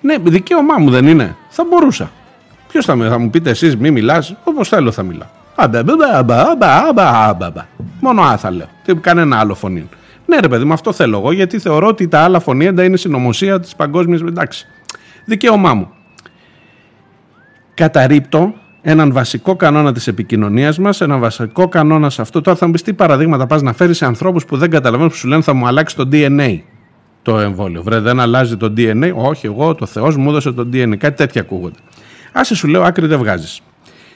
[0.00, 1.36] Ναι, δικαίωμά μου δεν είναι.
[1.48, 2.10] Θα μπορούσα.
[2.68, 5.28] Ποιος θα, θα μου πείτε εσείς, μη μιλάς, όπως θέλω θα μιλάω.
[8.00, 8.66] Μόνο α θα λέω.
[8.84, 9.88] Τι κανένα άλλο φωνή.
[10.26, 13.60] Ναι, ρε παιδί μου, αυτό θέλω εγώ, γιατί θεωρώ ότι τα άλλα φωνήεντα είναι συνωμοσία
[13.60, 14.18] της παγκόσμια.
[14.28, 14.66] Εντάξει.
[15.24, 15.88] Δικαίωμά μου.
[17.74, 22.40] Καταρρύπτω έναν βασικό κανόνα της επικοινωνίας μας, έναν βασικό κανόνα σε αυτό.
[22.40, 25.16] Τώρα θα μου πεις τι παραδείγματα πας να φέρεις σε ανθρώπους που δεν καταλαβαίνουν, που
[25.16, 26.58] σου λένε θα μου αλλάξει το DNA
[27.22, 27.82] το εμβόλιο.
[27.82, 29.12] Βρε, δεν αλλάζει το DNA.
[29.14, 30.96] Όχι, εγώ, το Θεός μου έδωσε το DNA.
[30.96, 31.78] Κάτι τέτοια ακούγονται.
[32.32, 33.60] Άσε σου λέω, άκρη δεν βγάζεις.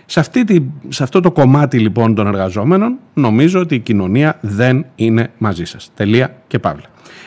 [0.07, 4.87] Σε, αυτή τη, σε αυτό το κομμάτι λοιπόν των εργαζόμενων, νομίζω ότι η κοινωνία δεν
[4.95, 5.91] είναι μαζί σας.
[5.95, 6.85] Τελεία και παύλα.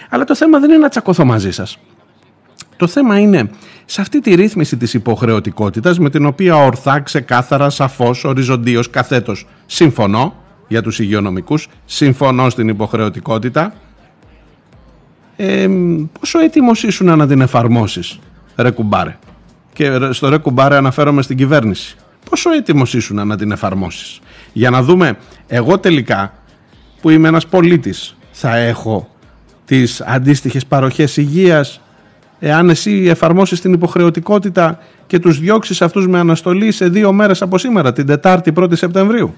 [0.10, 1.78] Αλλά το θέμα δεν είναι να τσακωθώ μαζί σας.
[2.78, 3.50] Το θέμα είναι
[3.86, 10.36] σε αυτή τη ρύθμιση της υποχρεωτικότητας με την οποία ορθά, ξεκάθαρα, σαφώς, οριζοντίως, καθέτος συμφωνώ
[10.68, 13.74] για τους υγειονομικούς, συμφωνώ στην υποχρεωτικότητα.
[15.36, 15.68] Ε,
[16.20, 18.20] πόσο έτοιμος ήσουν να την εφαρμόσεις,
[18.56, 19.18] ρε κουμπάρε;
[19.74, 21.98] Και στο ρε κουμπάρε αναφέρομαι στην κυβέρνηση.
[22.30, 24.20] Πόσο έτοιμος ήσουν να την εφαρμόσεις;
[24.54, 26.34] Για να δούμε, εγώ τελικά
[27.02, 29.10] που είμαι ένας πολίτης, θα έχω
[29.66, 31.82] τις αντίστοιχες παροχές υγείας
[32.40, 37.58] εάν εσύ εφαρμόσεις την υποχρεωτικότητα και τους διώξεις αυτούς με αναστολή σε δύο μέρες από
[37.58, 39.36] σήμερα, την Τετάρτη 1η Σεπτεμβρίου.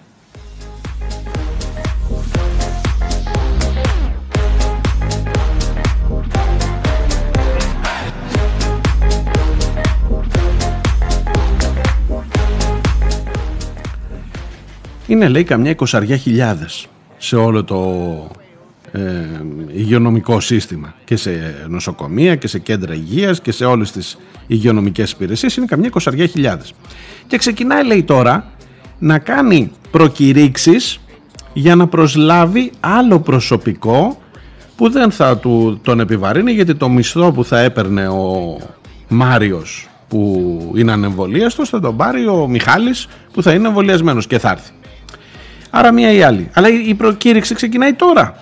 [15.09, 17.77] Είναι λέει καμιά εικοσαριά χιλιάδες σε όλο το
[18.91, 19.01] ε,
[19.73, 20.93] υγειονομικό σύστημα.
[21.05, 24.17] Και σε νοσοκομεία και σε κέντρα υγείας και σε όλες τις
[24.47, 25.55] υγειονομικές υπηρεσίες.
[25.55, 26.73] Είναι καμιά εικοσαριά χιλιάδες.
[27.27, 28.45] Και ξεκινάει λέει τώρα
[28.99, 30.99] να κάνει προκηρύξεις
[31.53, 34.21] για να προσλάβει άλλο προσωπικό
[34.75, 38.57] που δεν θα του, τον επιβαρύνει γιατί το μισθό που θα έπαιρνε ο
[39.07, 44.49] Μάριος που είναι ανεμβολίαστος θα τον πάρει ο Μιχάλης που θα είναι εμβολιασμένος και θα
[44.49, 44.71] έρθει.
[45.69, 46.49] Άρα μία ή άλλη.
[46.53, 48.35] Αλλά η προκήρυξη ξεκινάει τώρα.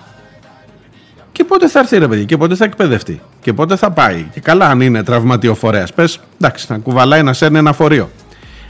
[1.31, 4.25] Και πότε θα έρθει ρε παιδί, και πότε θα εκπαιδευτεί, και πότε θα πάει.
[4.33, 8.09] Και καλά, αν είναι τραυματιοφορέας, πες εντάξει, να κουβαλάει να σέρνει ένα φορείο.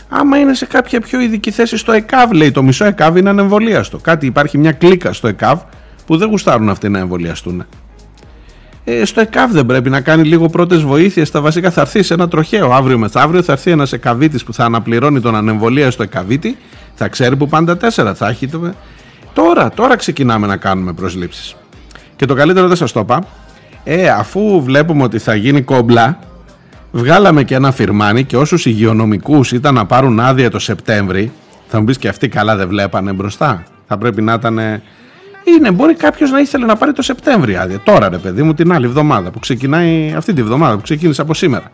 [0.09, 3.97] Άμα είναι σε κάποια πιο ειδική θέση στο ΕΚΑΒ, λέει το μισό ΕΚΑΒ είναι ανεμβολίαστο.
[3.97, 5.59] Κάτι υπάρχει μια κλίκα στο ΕΚΑΒ
[6.05, 7.65] που δεν γουστάρουν αυτοί να εμβολιαστούν.
[8.83, 11.31] Ε, στο ΕΚΑΒ δεν πρέπει να κάνει λίγο πρώτες βοήθειες.
[11.31, 13.43] Τα βασικά θα έρθει σε ένα τροχαίο αύριο μεθαύριο.
[13.43, 16.57] Θα έρθει ένας ΕΚΑΒίτη που θα αναπληρώνει τον ανεμβολίαστο ΕΚΑΒίτη
[16.97, 18.49] θα ξέρει που πάντα τέσσερα θα έχει.
[19.33, 21.55] Τώρα, τώρα ξεκινάμε να κάνουμε προσλήψεις.
[22.15, 23.23] Και το καλύτερο δεν σας το είπα.
[23.83, 26.19] Ε, αφού βλέπουμε ότι θα γίνει κόμπλα,
[26.91, 31.31] βγάλαμε και ένα φυρμάνι και όσους υγειονομικούς ήταν να πάρουν άδεια το Σεπτέμβρη,
[31.67, 33.63] θα μου πεις και αυτοί καλά δεν βλέπανε μπροστά.
[33.87, 34.59] Θα πρέπει να ήταν...
[35.43, 37.79] Είναι, μπορεί κάποιος να ήθελε να πάρει το Σεπτέμβρη άδεια.
[37.79, 41.33] Τώρα ρε παιδί μου, την άλλη εβδομάδα που ξεκινάει αυτή τη εβδομάδα που ξεκίνησε από
[41.33, 41.71] σήμερα.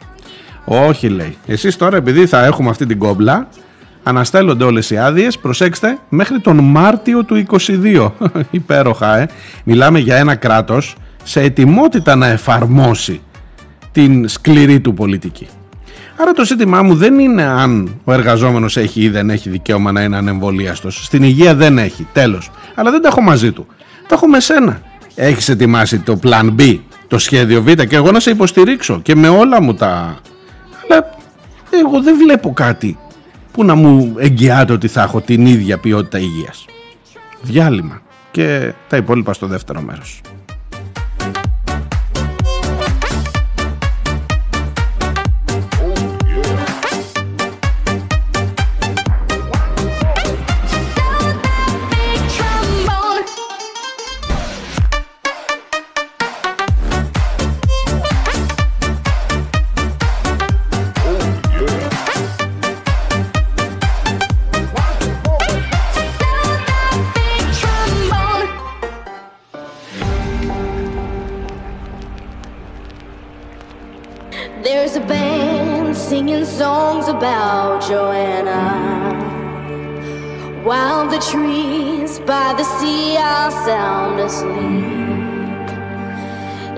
[0.65, 1.37] Όχι λέει.
[1.45, 3.47] Εσείς τώρα επειδή θα έχουμε αυτή την κόμπλα,
[4.03, 5.37] αναστέλλονται όλες οι άδειες.
[5.37, 8.11] προσέξτε, μέχρι τον Μάρτιο του 22.
[8.51, 9.27] Υπέροχα, ε.
[9.63, 13.21] Μιλάμε για ένα κράτος σε ετοιμότητα να εφαρμόσει
[13.91, 15.47] την σκληρή του πολιτική.
[16.17, 20.01] Άρα το ζήτημά μου δεν είναι αν ο εργαζόμενος έχει ή δεν έχει δικαίωμα να
[20.01, 21.05] είναι ανεμβολίαστος.
[21.05, 22.51] Στην υγεία δεν έχει, τέλος.
[22.75, 23.65] Αλλά δεν τα έχω μαζί του.
[24.07, 24.81] Το έχω με σένα.
[25.15, 29.29] Έχεις ετοιμάσει το plan B, το σχέδιο Β και εγώ να σε υποστηρίξω και με
[29.29, 30.17] όλα μου τα...
[30.83, 31.09] Αλλά
[31.69, 32.97] εγώ δεν βλέπω κάτι
[33.53, 36.65] που να μου εγγυάται ότι θα έχω την ίδια ποιότητα υγείας;
[37.41, 40.21] Διάλειμμα και τα υπόλοιπα στο δεύτερο μέρος.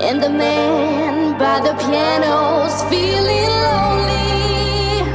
[0.08, 5.05] And the man by the piano's feeling lonely.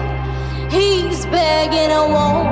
[0.71, 2.50] He's begging a woman.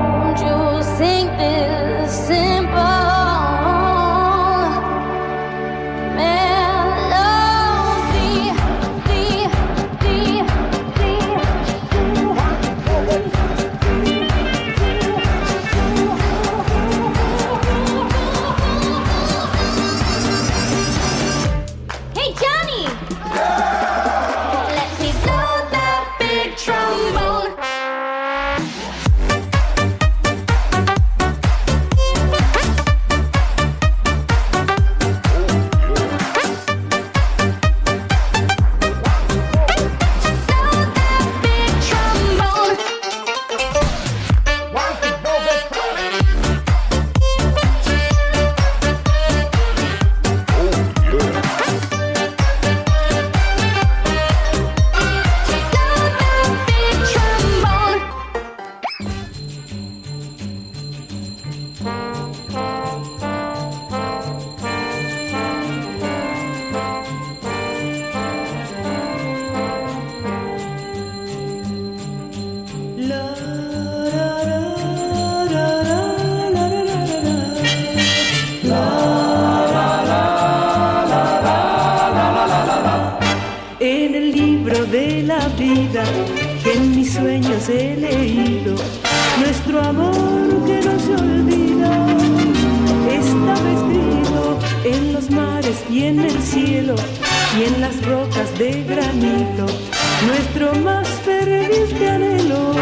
[100.26, 102.72] nuestro más ferviente anhelo,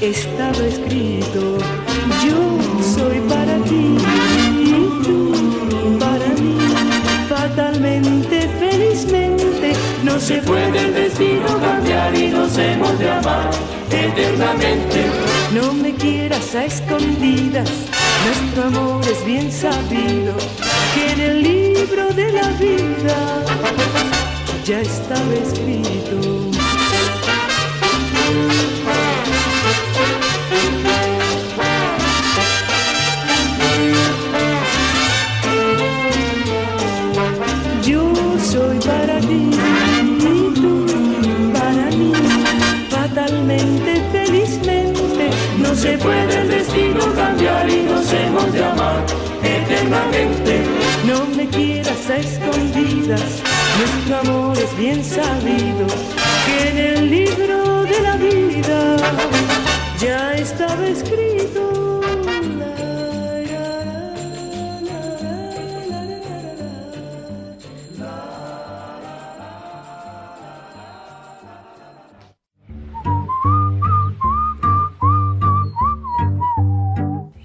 [0.00, 1.58] estaba escrito,
[2.24, 2.58] yo
[2.94, 3.96] soy para ti
[4.60, 4.72] y
[5.04, 6.58] tú para mí,
[7.28, 9.72] fatalmente, felizmente,
[10.04, 13.50] no se puede el destino cambiar y nos hemos de amar
[13.90, 15.06] eternamente.
[15.54, 17.70] No me quieras a escondidas,
[18.26, 20.34] nuestro amor es bien sabido,
[20.94, 23.45] que en el libro de la vida
[24.66, 26.16] ya estaba escrito.
[37.84, 39.50] Yo soy para ti
[40.18, 40.86] y tú
[41.52, 42.12] para mí,
[42.90, 49.04] fatalmente, felizmente, no se puede el destino cambiar y nos hemos de amar
[49.44, 50.64] eternamente.
[51.06, 53.55] No me quieras a escondidas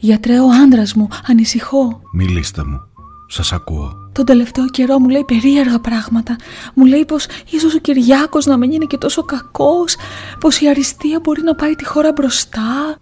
[0.06, 2.00] Γιατρέ, ο άντρα μου, ανησυχώ.
[2.12, 2.80] Μιλήστε μου.
[3.28, 3.99] Σας ακούω.
[4.11, 6.35] Τον τελευταίο καιρό μου λέει περίεργα πράγματα.
[6.73, 9.95] Μου λέει πως ίσως ο Κυριάκος να μην είναι και τόσο κακός,
[10.39, 12.97] πως η αριστεία μπορεί να πάει τη χώρα μπροστά.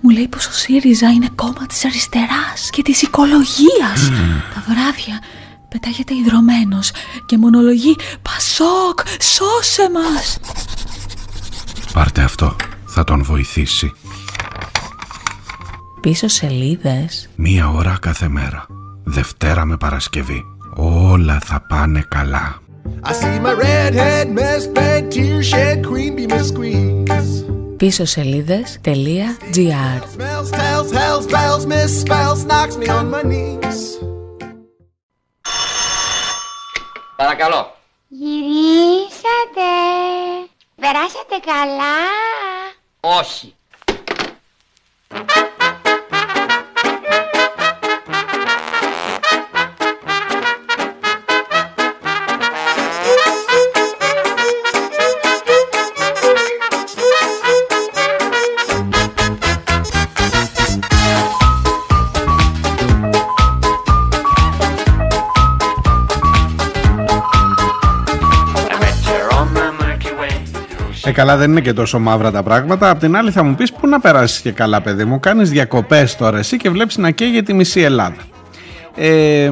[0.00, 4.10] Μου λέει πως ο ΣΥΡΙΖΑ είναι κόμμα της αριστεράς και της οικολογίας.
[4.54, 5.22] Τα βράδια
[5.68, 6.90] πετάγεται ιδρωμένος
[7.26, 10.38] και μονολογεί «Πασόκ, σώσε μας!»
[11.92, 13.92] Πάρτε αυτό, θα τον βοηθήσει.
[16.00, 17.28] Πίσω σελίδες.
[17.36, 18.66] Μία ώρα κάθε μέρα.
[19.12, 20.44] Δευτέρα με Παρασκευή.
[20.76, 22.58] Όλα θα πάνε καλά.
[27.76, 30.02] Πίσω σελίδε.gr.
[37.16, 37.76] Παρακαλώ.
[38.08, 39.70] Γυρίσατε.
[40.80, 41.96] Περάσατε καλά.
[43.00, 43.54] Όχι.
[71.10, 72.90] Ε, καλά, δεν είναι και τόσο μαύρα τα πράγματα.
[72.90, 76.16] Απ' την άλλη, θα μου πεις πού να περάσεις και καλά, παιδί μου; Κάνεις διακοπές
[76.16, 78.16] τώρα εσύ και βλέπεις να καίγεται τη μισή Ελλάδα.
[78.96, 79.50] Ε, ε,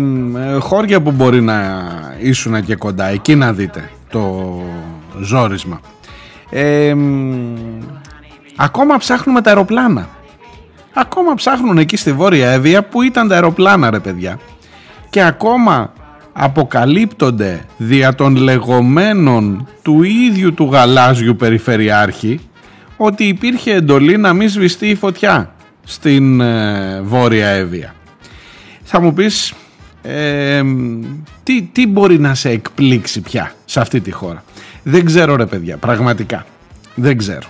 [0.58, 1.82] χώρια που μπορεί να
[2.18, 4.54] ήσουν και κοντά, εκεί να δείτε το
[5.20, 5.80] ζόρισμα.
[6.50, 6.94] Ε,
[8.56, 10.08] ακόμα ψάχνουμε τα αεροπλάνα.
[10.94, 14.38] Ακόμα ψάχνουν εκεί στη Βόρεια Εύβοια που ήταν τα αεροπλάνα ρε παιδιά.
[15.10, 15.92] Και ακόμα
[16.40, 22.40] αποκαλύπτονται δια των λεγόμενων του ίδιου του γαλάζιου περιφερειάρχη
[22.96, 27.94] ότι υπήρχε εντολή να μην σβηστεί η φωτιά στην ε, Βόρεια Εύβοια.
[28.82, 29.54] Θα μου πεις
[30.02, 30.62] ε,
[31.42, 34.44] τι, τι μπορεί να σε εκπλήξει πια σε αυτή τη χώρα;
[34.82, 36.46] Δεν ξέρω ρε παιδιά, πραγματικά.
[36.94, 37.46] Δεν ξέρω.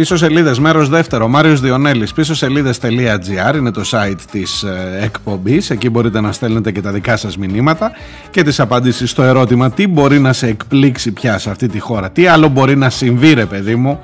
[0.00, 2.12] Πίσω σελίδες, μέρος δεύτερο, Μάριος Διονέλης.
[2.12, 5.70] Πίσω σελίδε.gr είναι το site της ε, εκπομπής.
[5.70, 7.92] Εκεί μπορείτε να στέλνετε και τα δικά σας μηνύματα
[8.30, 12.10] και τις απαντήσεις στο ερώτημα τι μπορεί να σε εκπλήξει πια σε αυτή τη χώρα;
[12.10, 14.00] Τι άλλο μπορεί να συμβεί, ρε παιδί μου,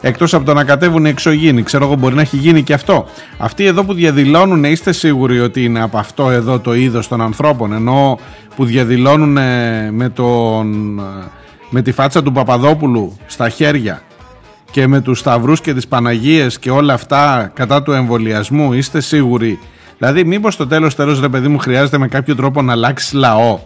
[0.00, 1.62] εκτός από το να κατέβουν οι εξωγήινοι.
[1.62, 3.06] Ξέρω εγώ, μπορεί να έχει γίνει και αυτό.
[3.38, 7.72] Αυτοί εδώ που διαδηλώνουν, είστε σίγουροι ότι είναι από αυτό εδώ το είδος των ανθρώπων;
[7.72, 8.18] Ενώ
[8.56, 9.32] που διαδηλώνουν
[9.90, 11.00] με, τον,
[11.70, 14.02] με τη φάτσα του Παπαδόπουλου στα χέρια;
[14.70, 19.58] Και με τους σταυρούς και τις Παναγίες και όλα αυτά κατά του εμβολιασμού είστε σίγουροι;
[19.98, 23.58] Δηλαδή μήπως στο τέλος τέλος ρε παιδί μου χρειάζεται με κάποιο τρόπο να αλλάξεις λαό;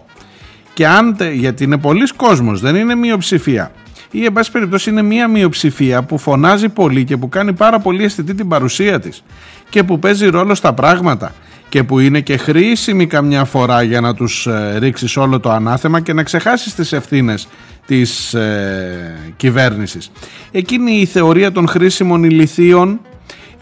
[0.75, 3.71] Και αν γιατί είναι πολλοί κόσμος δεν είναι μειοψηφία.
[4.11, 8.05] Ή εν πάση περιπτώσει είναι μια μειοψηφία που φωνάζει πολύ και που κάνει πάρα πολύ
[8.05, 9.23] αισθητή την παρουσία της
[9.69, 11.33] και που παίζει ρόλο στα πράγματα
[11.71, 16.01] και που είναι και χρήσιμη καμιά φορά για να τους ε, ρίξεις όλο το ανάθεμα
[16.01, 17.49] και να ξεχάσεις τις ευθύνες
[17.87, 20.11] της ε, κυβέρνησης.
[20.51, 23.01] Εκείνη η θεωρία των χρήσιμων ηλιθείων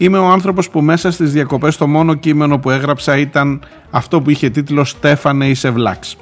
[0.01, 4.29] Είμαι ο άνθρωπος που μέσα στις διακοπές το μόνο κείμενο που έγραψα ήταν αυτό που
[4.29, 6.17] είχε τίτλο «Στέφανε είσαι βλάξ»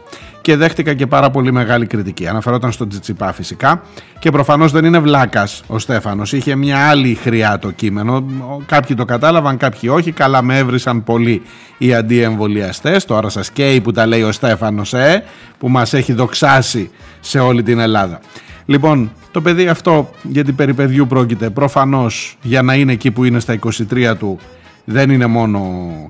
[0.47, 2.27] και δέχτηκα και πάρα πολύ μεγάλη κριτική.
[2.27, 3.81] Αναφερόταν στον Τσιτσιπά φυσικά
[4.19, 6.33] και προφανώς δεν είναι βλάκας ο Στέφανος.
[6.33, 8.25] Είχε μια άλλη χρειά το κείμενο.
[8.65, 10.11] Κάποιοι το κατάλαβαν, κάποιοι όχι.
[10.11, 11.41] Καλά με έβρισαν πολύ
[11.77, 13.05] οι αντιεμβολιαστές.
[13.05, 15.23] Τώρα σας καίει που τα λέει ο Στέφανος, ε,
[15.57, 18.19] που μας έχει δοξάσει σε όλη την Ελλάδα.
[18.65, 23.39] Λοιπόν, το παιδί αυτό για την περιπαιδιού πρόκειται προφανώς για να είναι εκεί που είναι
[23.39, 24.39] στα 23 του
[24.85, 25.61] δεν είναι μόνο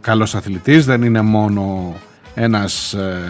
[0.02, 1.94] καλός αθλητής, δεν είναι μόνο
[2.40, 3.22] ένας ε,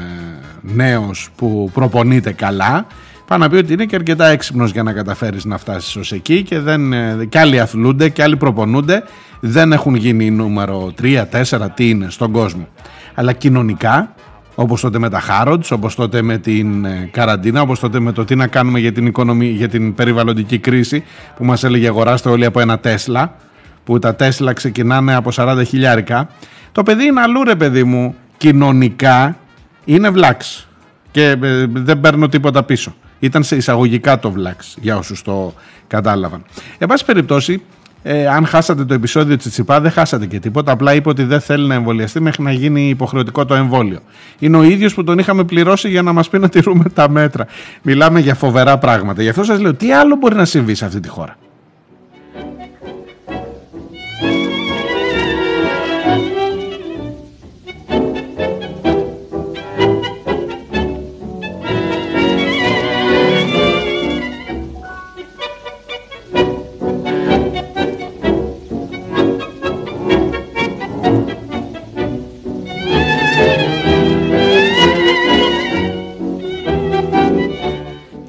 [0.61, 2.85] νέος που προπονείται καλά
[3.27, 6.43] Πάω να πει ότι είναι και αρκετά έξυπνος για να καταφέρεις να φτάσεις ως εκεί
[6.43, 9.03] και, δεν, ε, και άλλοι αθλούνται και άλλοι προπονούνται
[9.39, 12.67] δεν έχουν γίνει νούμερο 3, 4, τι είναι στον κόσμο.
[13.13, 14.13] Αλλά κοινωνικά
[14.55, 18.25] όπως τότε με τα Χάροντς, όπως τότε με την ε, καραντίνα, όπως τότε με το
[18.25, 21.03] τι να κάνουμε για την, οικονομία, για την περιβαλλοντική κρίση
[21.35, 23.35] που μας έλεγε αγοράστε όλοι από ένα Τέσλα
[23.83, 26.29] που τα Τέσλα ξεκινάνε από 40 χιλιάρικα.
[26.71, 29.38] Το παιδί είναι αλλού ρε παιδί μου κοινωνικά
[29.86, 30.67] είναι βλάξ
[31.12, 32.95] και ε, δεν παίρνω τίποτα πίσω.
[33.19, 35.54] Ήταν σε εισαγωγικά το βλάξ για όσους το
[35.88, 36.43] κατάλαβαν.
[36.78, 37.62] Εν πάση περιπτώσει,
[38.04, 40.71] ε, αν χάσατε το επεισόδιο της Τσιπά δεν χάσατε και τίποτα.
[40.71, 44.00] Απλά είπε ότι δεν θέλει να εμβολιαστεί μέχρι να γίνει υποχρεωτικό το εμβόλιο.
[44.39, 47.47] Είναι ο ίδιος που τον είχαμε πληρώσει για να μας πει να τηρούμε τα μέτρα.
[47.82, 49.21] Μιλάμε για φοβερά πράγματα.
[49.21, 51.38] Γι' αυτό σας λέω τι άλλο μπορεί να συμβεί σε αυτή τη χώρα;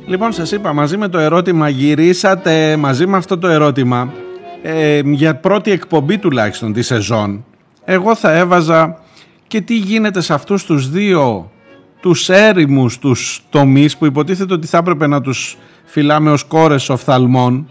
[0.08, 4.12] Λοιπόν σας είπα μαζί με το ερώτημα γυρίσατε μαζί με αυτό το ερώτημα
[4.62, 7.44] ε, για πρώτη εκπομπή τουλάχιστον τη σεζόν
[7.84, 8.98] εγώ θα έβαζα
[9.46, 11.50] και τι γίνεται σε αυτούς τους δύο
[12.00, 17.68] τους έρημους τους τομείς που υποτίθεται ότι θα έπρεπε να τους φυλάμε ως κόρες οφθαλμών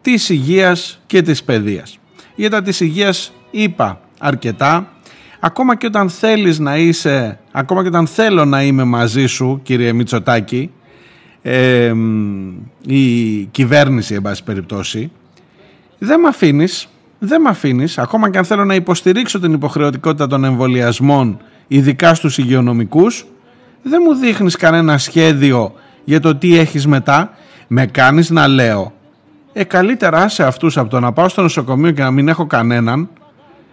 [0.00, 1.98] της υγείας και της παιδείας.
[2.34, 4.88] Για τα της υγείας είπα αρκετά
[5.40, 9.92] ακόμα και όταν θέλεις να είσαι ακόμα και όταν θέλω να είμαι μαζί σου κύριε
[9.92, 10.70] Μητσοτάκη
[12.86, 15.10] η κυβέρνηση εν πάση περιπτώσει
[15.98, 16.88] Δεν με αφήνεις,
[17.18, 22.38] δεν με αφήνεις, ακόμα και αν θέλω να υποστηρίξω την υποχρεωτικότητα των εμβολιασμών, ειδικά στους
[22.38, 23.26] υγειονομικούς,
[23.82, 25.72] δεν μου δείχνεις κανένα σχέδιο
[26.04, 27.30] για το τι έχεις μετά.
[27.68, 28.92] Με κάνεις να λέω,
[29.52, 33.08] ε καλύτερα σε αυτούς από το να πάω στο νοσοκομείο και να μην έχω κανέναν,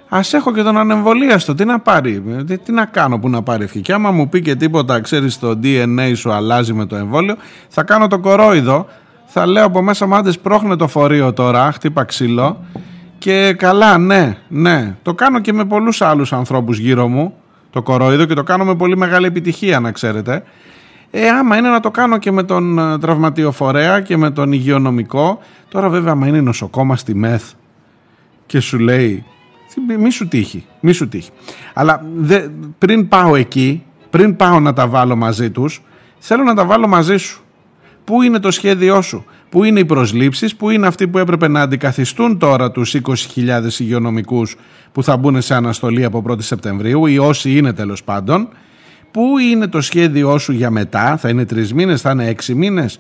[0.10, 1.56] Α έχω και τον ανεμβολίαστο.
[1.56, 3.82] Τι να πάρει, τι, τι να κάνω που να πάρει ευχή.
[3.82, 7.36] Και άμα μου πει και τίποτα, ξέρεις, το DNA σου αλλάζει με το εμβόλιο,
[7.68, 8.88] θα κάνω το κορόιδο.
[9.26, 12.64] Θα λέω από μέσα μου, άντε πρόχνε το φορείο τώρα, χτύπα ξύλο.
[13.18, 14.96] Και καλά, ναι, ναι.
[15.02, 17.34] Το κάνω και με πολλούς άλλους ανθρώπους γύρω μου,
[17.70, 20.44] το κορόιδο, και το κάνω με πολύ μεγάλη επιτυχία, να ξέρετε.
[21.12, 25.40] Ε, άμα είναι να το κάνω και με τον ε, τραυματιοφορέα και με τον υγειονομικό.
[25.70, 27.44] Τώρα, βέβαια, άμα είναι νοσοκόμα στη ΜΕΘ
[28.46, 29.26] και σου λέει
[30.00, 31.30] μη σου τύχει, μη σου τύχει.
[31.74, 32.40] Αλλά δε,
[32.78, 35.82] πριν πάω εκεί, πριν πάω να τα βάλω μαζί τους,
[36.20, 37.44] θέλω να τα βάλω μαζί σου.
[38.04, 41.62] Πού είναι το σχέδιό σου, πού είναι οι προσλήψεις, πού είναι αυτοί που έπρεπε να
[41.62, 44.56] αντικαθιστούν τώρα τους 20.000 υγειονομικούς
[44.92, 48.50] που θα μπουν σε αναστολή από 1η Σεπτεμβρίου ή όσοι είναι τέλος πάντων;
[49.12, 53.00] Πού είναι το σχέδιό σου για μετά, θα είναι τρεις μήνες, θα είναι έξι μήνες;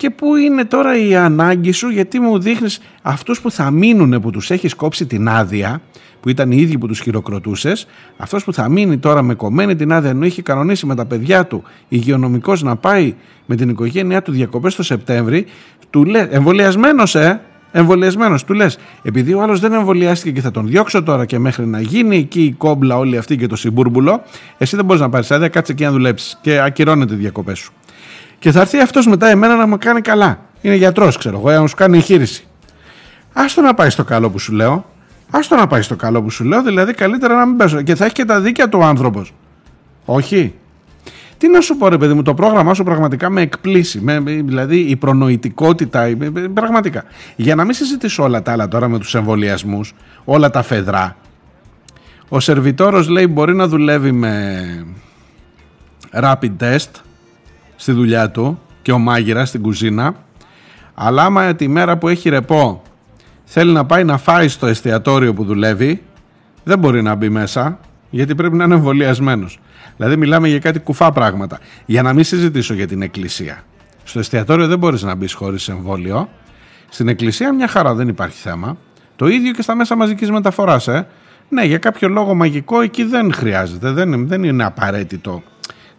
[0.00, 4.30] Και πού είναι τώρα η ανάγκη σου γιατί μου δείχνεις αυτούς που θα μείνουν που
[4.30, 5.80] τους έχεις κόψει την άδεια
[6.20, 7.86] που ήταν οι ίδιοι που τους χειροκροτούσες
[8.16, 11.46] αυτός που θα μείνει τώρα με κομμένη την άδεια ενώ είχε κανονίσει με τα παιδιά
[11.46, 13.14] του υγειονομικός να πάει
[13.46, 15.46] με την οικογένειά του διακοπές το Σεπτέμβρη
[15.90, 17.40] του λέει εμβολιασμένος ε
[17.72, 21.66] Εμβολιασμένος, του λες, επειδή ο άλλος δεν εμβολιάστηκε και θα τον διώξω τώρα και μέχρι
[21.66, 24.22] να γίνει εκεί η κόμπλα όλη αυτή και το συμπούρμπουλο,
[24.58, 27.72] εσύ δεν μπορείς να πάρεις άδεια, κάτσε εκεί να δουλέψεις και ακυρώνεται η διακοπές σου.
[28.40, 30.38] Και θα έρθει αυτός μετά εμένα να μου κάνει καλά.
[30.60, 32.44] Είναι γιατρός, ξέρω εγώ, να μου κάνει εγχείρηση.
[33.32, 34.90] Άστο να πάει στο καλό που σου λέω.
[35.30, 37.82] Άστο να πάει στο καλό που σου λέω, δηλαδή καλύτερα να μην πέσω.
[37.82, 39.34] Και θα έχει και τα δίκαια του άνθρωπος.
[40.04, 40.54] Όχι.
[41.38, 44.00] Τι να σου πω, ρε παιδί μου, το πρόγραμμά σου πραγματικά με εκπλήσει.
[44.00, 46.16] Με, δηλαδή η προνοητικότητα,
[46.54, 47.04] πραγματικά.
[47.36, 51.16] Για να μην συζητήσω όλα τα άλλα τώρα με τους εμβολιασμούς, όλα τα φεδρά.
[52.28, 54.86] Ο σερβιτόρος λέει μπορεί να δουλεύει με
[56.12, 56.90] rapid test
[57.80, 60.14] στη δουλειά του και ο μάγειρας στην κουζίνα,
[60.94, 62.82] αλλά άμα τη μέρα που έχει ρεπό
[63.44, 66.02] θέλει να πάει να φάει στο εστιατόριο που δουλεύει,
[66.64, 67.78] δεν μπορεί να μπει μέσα,
[68.10, 69.58] γιατί πρέπει να είναι εμβολιασμένος.
[69.96, 71.58] Δηλαδή, μιλάμε για κάτι κουφά πράγματα.
[71.86, 73.62] Για να μην συζητήσω για την εκκλησία.
[74.04, 76.28] Στο εστιατόριο δεν μπορείς να μπεις χωρίς εμβόλιο.
[76.88, 78.76] Στην εκκλησία μια χαρά δεν υπάρχει θέμα.
[79.16, 81.06] Το ίδιο και στα μέσα μαζικής μεταφοράς, ε.
[81.48, 83.90] Ναι, για κάποιο λόγο μαγικό εκεί δεν χρειάζεται.
[83.90, 85.42] Δεν, δεν είναι απαραίτητο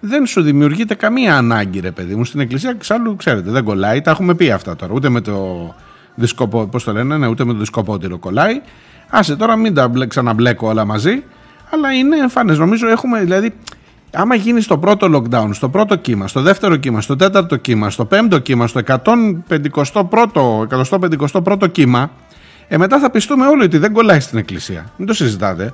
[0.03, 2.25] δεν σου δημιουργείται καμία ανάγκη, ρε παιδί μου.
[2.25, 4.01] Στην εκκλησία, εξάλλου, ξέρετε, δεν κολλάει.
[4.01, 4.93] Τα έχουμε πει αυτά τώρα.
[4.93, 5.73] Ούτε με το
[6.15, 8.61] δισκοπό, πώς το λένε, ναι, ούτε με το δισκοπότηρο κολλάει.
[9.09, 11.23] Άσε τώρα, μην τα ξαναμπλέκω όλα μαζί.
[11.73, 12.53] Αλλά είναι εμφανέ.
[12.53, 13.53] Νομίζω έχουμε, δηλαδή,
[14.13, 18.05] άμα γίνει στο πρώτο lockdown, στο πρώτο κύμα, στο δεύτερο κύμα, στο τέταρτο κύμα, στο
[18.05, 20.67] πέμπτο κύμα, στο 151ο,
[21.31, 22.11] 151ο κύμα,
[22.67, 24.85] ε, μετά θα πιστούμε όλοι ότι δεν κολλάει στην εκκλησία.
[24.97, 25.73] Μην το συζητάτε.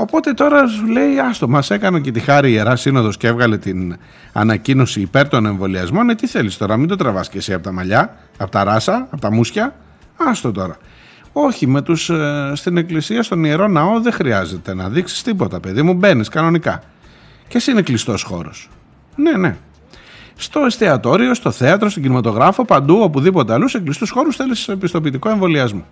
[0.00, 3.58] Οπότε τώρα σου λέει, άστο, μας έκανε και τη χάρη η Ιερά Σύνοδος και έβγαλε
[3.58, 3.96] την
[4.32, 6.10] ανακοίνωση υπέρ των εμβολιασμών.
[6.10, 9.06] Ε, τι θέλεις τώρα, μην το τραβάς και εσύ από τα μαλλιά, από τα ράσα,
[9.10, 9.74] από τα μουσια.
[10.16, 10.76] Άστο τώρα.
[11.32, 15.82] Όχι, με τους, ε, στην εκκλησία, στον ιερό ναό δεν χρειάζεται να δείξεις τίποτα, παιδί
[15.82, 15.94] μου.
[15.94, 16.82] Μπαίνεις κανονικά.
[17.48, 18.68] Και εσύ είναι κλειστός χώρος.
[19.16, 19.56] Ναι, ναι.
[20.36, 25.84] Στο εστιατόριο, στο θέατρο, στην κινηματογράφο, παντού, οπουδήποτε αλλού, σε κλειστούς χώρους θέλεις πιστοποιητικό εμβολιασμό.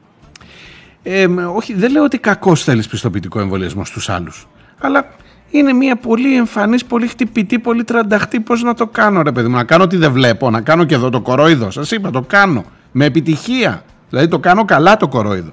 [1.02, 4.48] Ε, όχι, δεν λέω ότι κακώς θέλεις πιστοποιητικό εμβολιασμό στους άλλους.
[4.80, 5.08] Αλλά
[5.50, 8.40] είναι μια πολύ εμφανής, πολύ χτυπητή, πολύ τρανταχτή.
[8.40, 10.94] Πώς να το κάνω, ρε παιδί μου, να κάνω ότι δεν βλέπω, να κάνω και
[10.94, 11.70] εδώ το κορόιδο.
[11.70, 12.64] Σας είπα, το κάνω.
[12.92, 13.82] Με επιτυχία.
[14.08, 15.50] Δηλαδή το κάνω καλά το κορόιδο.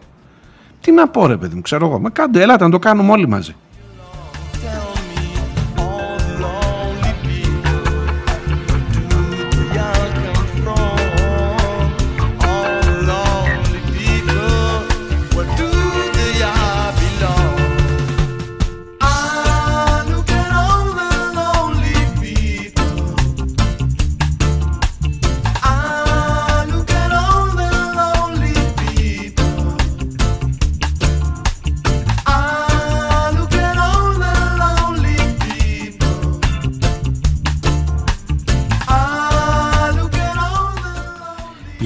[0.82, 2.00] Τι να πω, ρε παιδί μου, ξέρω εγώ.
[2.00, 3.56] Μα κάντε, έλατε να το κάνουμε όλοι μαζί.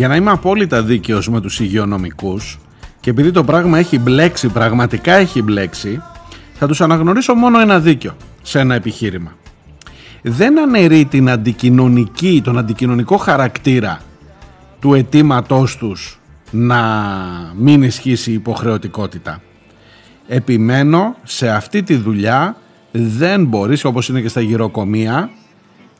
[0.09, 2.59] Να είμαι απόλυτα δίκαιος με τους υγειονομικούς
[2.99, 6.01] και επειδή το πράγμα έχει μπλέξει, πραγματικά έχει μπλέξει,
[6.53, 9.31] θα τους αναγνωρίσω μόνο ένα δίκιο σε ένα επιχείρημα.
[10.21, 14.01] Δεν αναιρεί την αντικοινωνική, τον αντικοινωνικό χαρακτήρα
[14.79, 16.19] του αιτήματός τους
[16.51, 16.81] να
[17.55, 19.41] μην ισχύσει η υποχρεωτικότητα.
[20.27, 22.55] Επιμένω σε αυτή τη δουλειά
[22.91, 25.29] δεν μπορείς όπως είναι και στα γυροκομεία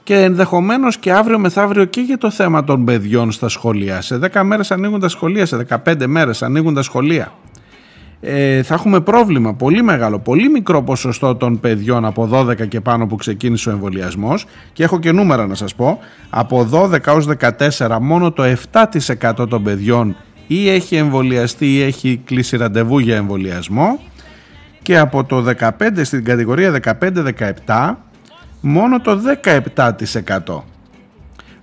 [0.10, 4.02] και ενδεχομένως και αύριο μεθαύριο και για το θέμα των παιδιών στα σχολεία.
[4.02, 7.34] Σε 10 μέρες ανοίγουν τα σχολεία, σε 15 μέρες ανοίγουν τα σχολεία.
[8.20, 13.08] Ε, θα έχουμε πρόβλημα πολύ μεγάλο, πολύ μικρό ποσοστό των παιδιών από 12 και πάνω
[13.08, 16.00] που ξεκίνησε ο εμβολιασμός και έχω και νούμερα να σας πω
[16.30, 17.28] από 12 έως
[17.78, 20.16] 14 μόνο το 7% των παιδιών
[20.48, 24.00] ή έχει εμβολιαστεί ή έχει κλείσει ραντεβού για εμβολιασμό
[24.82, 25.70] και από το 15
[26.02, 26.80] στην κατηγορία
[27.66, 27.96] 15-17
[28.62, 29.20] μόνο το
[29.76, 30.64] 17%.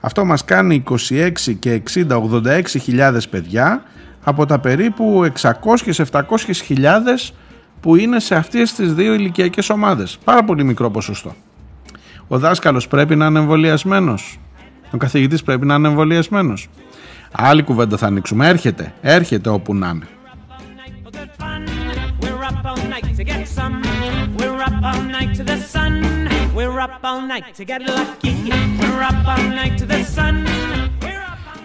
[0.00, 3.82] Αυτό μας κάνει 26 και 60-86 χιλιάδες παιδιά
[4.24, 6.22] από τα περίπου 600-700
[6.64, 7.34] χιλιάδες
[7.80, 10.18] που είναι σε αυτές τις δύο ηλικιακές ομάδες.
[10.24, 11.34] Πάρα πολύ μικρό ποσοστό.
[12.28, 14.38] Ο δάσκαλος πρέπει να είναι εμβολιασμένος.
[14.90, 16.68] Ο καθηγητής πρέπει να είναι εμβολιασμένος.
[17.32, 18.48] Άλλη κουβέντα θα ανοίξουμε.
[18.48, 20.06] Έρχεται, έρχεται όπου να είναι.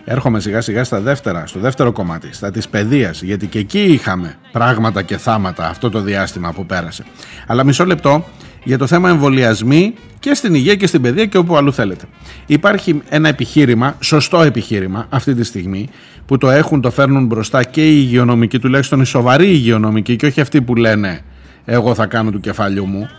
[0.05, 4.35] Έρχομαι σιγά σιγά στα δεύτερα, στο δεύτερο κομμάτι, στα της παιδείας, γιατί και εκεί είχαμε
[4.51, 7.03] πράγματα και θάματα αυτό το διάστημα που πέρασε.
[7.47, 8.25] Αλλά μισό λεπτό
[8.63, 12.05] για το θέμα εμβολιασμοί και στην υγεία και στην παιδεία και όπου αλλού θέλετε.
[12.45, 15.89] Υπάρχει ένα επιχείρημα, σωστό επιχείρημα αυτή τη στιγμή,
[16.25, 20.41] που το έχουν, το φέρνουν μπροστά και οι υγειονομικοί, τουλάχιστον οι σοβαροί υγειονομικοί και όχι
[20.41, 21.21] αυτοί που λένε
[21.65, 23.09] εγώ θα κάνω του κεφαλιού μου,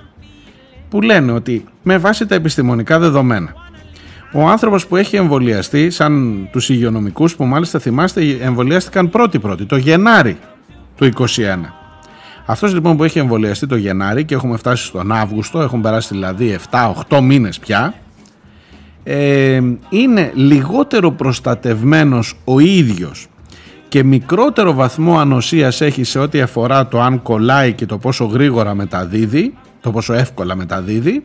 [0.92, 3.52] που λένε ότι με βάση τα επιστημονικά δεδομένα
[4.32, 10.38] ο άνθρωπος που έχει εμβολιαστεί σαν τους υγειονομικούς που μάλιστα θυμάστε εμβολιάστηκαν πρώτη-πρώτη το Γενάρη
[10.96, 11.26] του 2021
[12.46, 16.58] αυτός λοιπόν που έχει εμβολιαστεί το Γενάρη και έχουμε φτάσει στον Αύγουστο έχουν περάσει δηλαδή
[17.08, 17.94] 7-8 μήνες πια
[19.02, 23.26] ε, είναι λιγότερο προστατευμένος ο ίδιος
[23.88, 28.74] και μικρότερο βαθμό ανοσίας έχει σε ό,τι αφορά το αν κολλάει και το πόσο γρήγορα
[28.74, 31.24] μεταδίδει το πόσο εύκολα μεταδίδει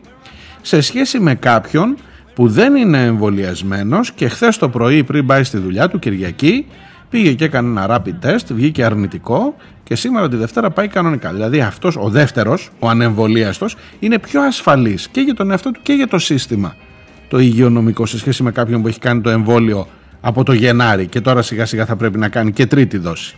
[0.62, 1.96] σε σχέση με κάποιον
[2.34, 6.66] που δεν είναι εμβολιασμένος και χθες το πρωί πριν πάει στη δουλειά του Κυριακή
[7.10, 11.32] πήγε και έκανε ένα rapid test, βγήκε αρνητικό και σήμερα τη Δευτέρα πάει κανονικά.
[11.32, 15.92] Δηλαδή αυτός ο δεύτερος, ο ανεμβολίαστος, είναι πιο ασφαλής και για τον εαυτό του και
[15.92, 16.74] για το σύστημα
[17.28, 19.86] το υγειονομικό σε σχέση με κάποιον που έχει κάνει το εμβόλιο
[20.20, 23.36] από το Γενάρη και τώρα σιγά σιγά θα πρέπει να κάνει και τρίτη δόση.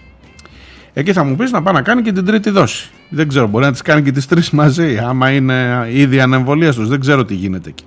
[1.01, 2.91] Εκεί θα μου πεις να πάει να κάνει και την τρίτη δόση.
[3.09, 4.99] Δεν ξέρω, μπορεί να τις κάνει και τις τρεις μαζί.
[4.99, 7.85] Άμα είναι ήδη ανεμβολίας τους, δεν ξέρω τι γίνεται εκεί.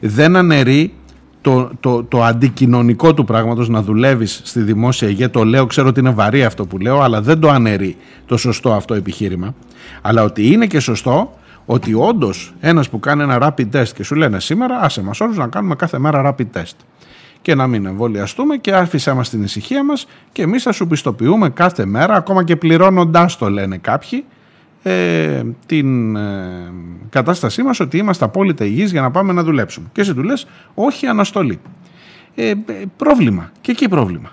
[0.00, 0.92] Δεν αναιρεί
[1.40, 5.30] το, το, το αντικοινωνικό του πράγματος να δουλεύεις στη δημόσια υγεία.
[5.30, 7.96] Το λέω, ξέρω ότι είναι βαρύ αυτό που λέω, αλλά δεν το αναιρεί
[8.26, 9.54] το σωστό αυτό επιχείρημα.
[10.02, 11.34] Αλλά ότι είναι και σωστό
[11.66, 15.36] ότι όντως ένας που κάνει ένα rapid test και σου λένε σήμερα, άσε μας όλους
[15.36, 16.76] να κάνουμε κάθε μέρα rapid test
[17.44, 21.50] και να μην εμβολιαστούμε και άφησέ μας την ησυχία μας και εμείς θα σου πιστοποιούμε
[21.50, 24.24] κάθε μέρα, ακόμα και πληρώνοντάς το λένε κάποιοι,
[24.82, 26.72] ε, την ε,
[27.10, 29.86] κατάστασή μας ότι είμαστε απόλυτα υγιείς για να πάμε να δουλέψουμε.
[29.92, 31.60] Και εσύ του λες, όχι αναστολή.
[32.34, 32.54] Ε, ε
[32.96, 33.52] πρόβλημα.
[33.60, 34.32] Και εκεί πρόβλημα.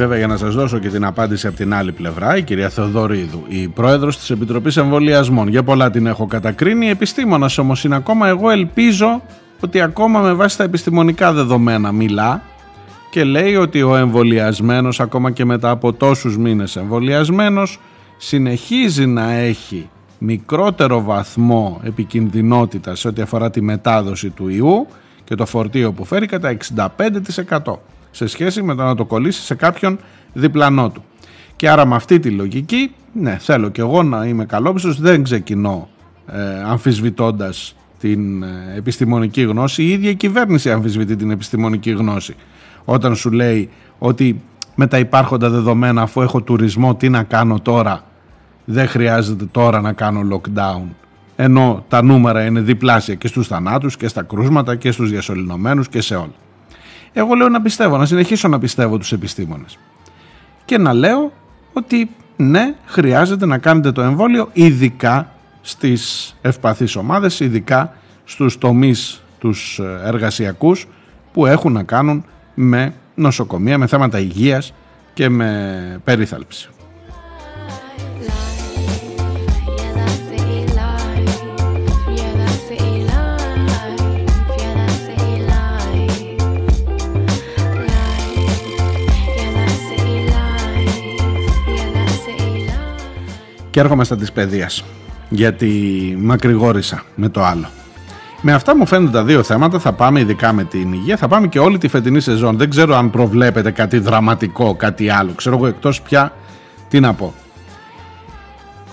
[0.00, 3.44] Βέβαια για να σας δώσω και την απάντηση από την άλλη πλευρά η κυρία Θεοδωρίδου,
[3.48, 5.48] η πρόεδρος της Επιτροπής Εμβολιασμών.
[5.48, 8.28] Για πολλά την έχω κατακρίνει, επιστήμονας όμως είναι ακόμα.
[8.28, 9.22] Εγώ ελπίζω
[9.60, 12.42] ότι ακόμα με βάση τα επιστημονικά δεδομένα μιλά
[13.10, 17.80] και λέει ότι ο εμβολιασμένος ακόμα και μετά από τόσους μήνες εμβολιασμένος
[18.16, 19.88] συνεχίζει να έχει
[20.18, 24.86] μικρότερο βαθμό επικινδυνότητας σε ό,τι αφορά τη μετάδοση του ιού
[25.24, 26.56] και το φορτίο που φέρει κατά
[27.66, 27.74] 65%
[28.10, 29.98] σε σχέση με το να το κολλήσει σε κάποιον
[30.32, 31.04] διπλανό του.
[31.56, 35.88] Και άρα με αυτή τη λογική, ναι, θέλω και εγώ να είμαι καλόπιστος, δεν ξεκινώ
[36.26, 38.46] ε, αμφισβητώντας την ε,
[38.76, 39.82] επιστημονική γνώση.
[39.82, 42.34] Η ίδια η κυβέρνηση αμφισβητεί την επιστημονική γνώση.
[42.84, 44.42] Όταν σου λέει ότι
[44.74, 48.04] με τα υπάρχοντα δεδομένα αφού έχω τουρισμό τι να κάνω τώρα,
[48.64, 50.82] δεν χρειάζεται τώρα να κάνω lockdown.
[51.36, 56.00] Ενώ τα νούμερα είναι διπλάσια και στους θανάτους και στα κρούσματα και στους διασωληνωμένους και
[56.00, 56.34] σε όλα.
[57.12, 59.78] Εγώ λέω να πιστεύω, να συνεχίσω να πιστεύω τους επιστήμονες.
[60.64, 61.32] Και να λέω
[61.72, 67.94] ότι ναι, χρειάζεται να κάνετε το εμβόλιο ειδικά στις ευπαθείς ομάδες, ειδικά
[68.24, 70.86] στους τομείς τους ε, εργασιακούς
[71.32, 74.72] που έχουν να κάνουν με νοσοκομεία, με θέματα υγείας
[75.14, 76.68] και με περίθαλψη.
[93.80, 94.84] Και έρχομαι στα της παιδείας,
[95.28, 95.68] γιατί
[96.20, 97.68] μακρηγόρησα με το άλλο.
[98.40, 99.78] Με αυτά μου φαίνονται τα δύο θέματα.
[99.78, 101.16] Θα πάμε ειδικά με την υγεία.
[101.16, 102.56] Θα πάμε και όλη τη φετινή σεζόν.
[102.56, 105.32] Δεν ξέρω αν προβλέπετε κάτι δραματικό, κάτι άλλο.
[105.32, 106.32] Ξέρω εγώ εκτός πια
[106.88, 107.34] τι να πω.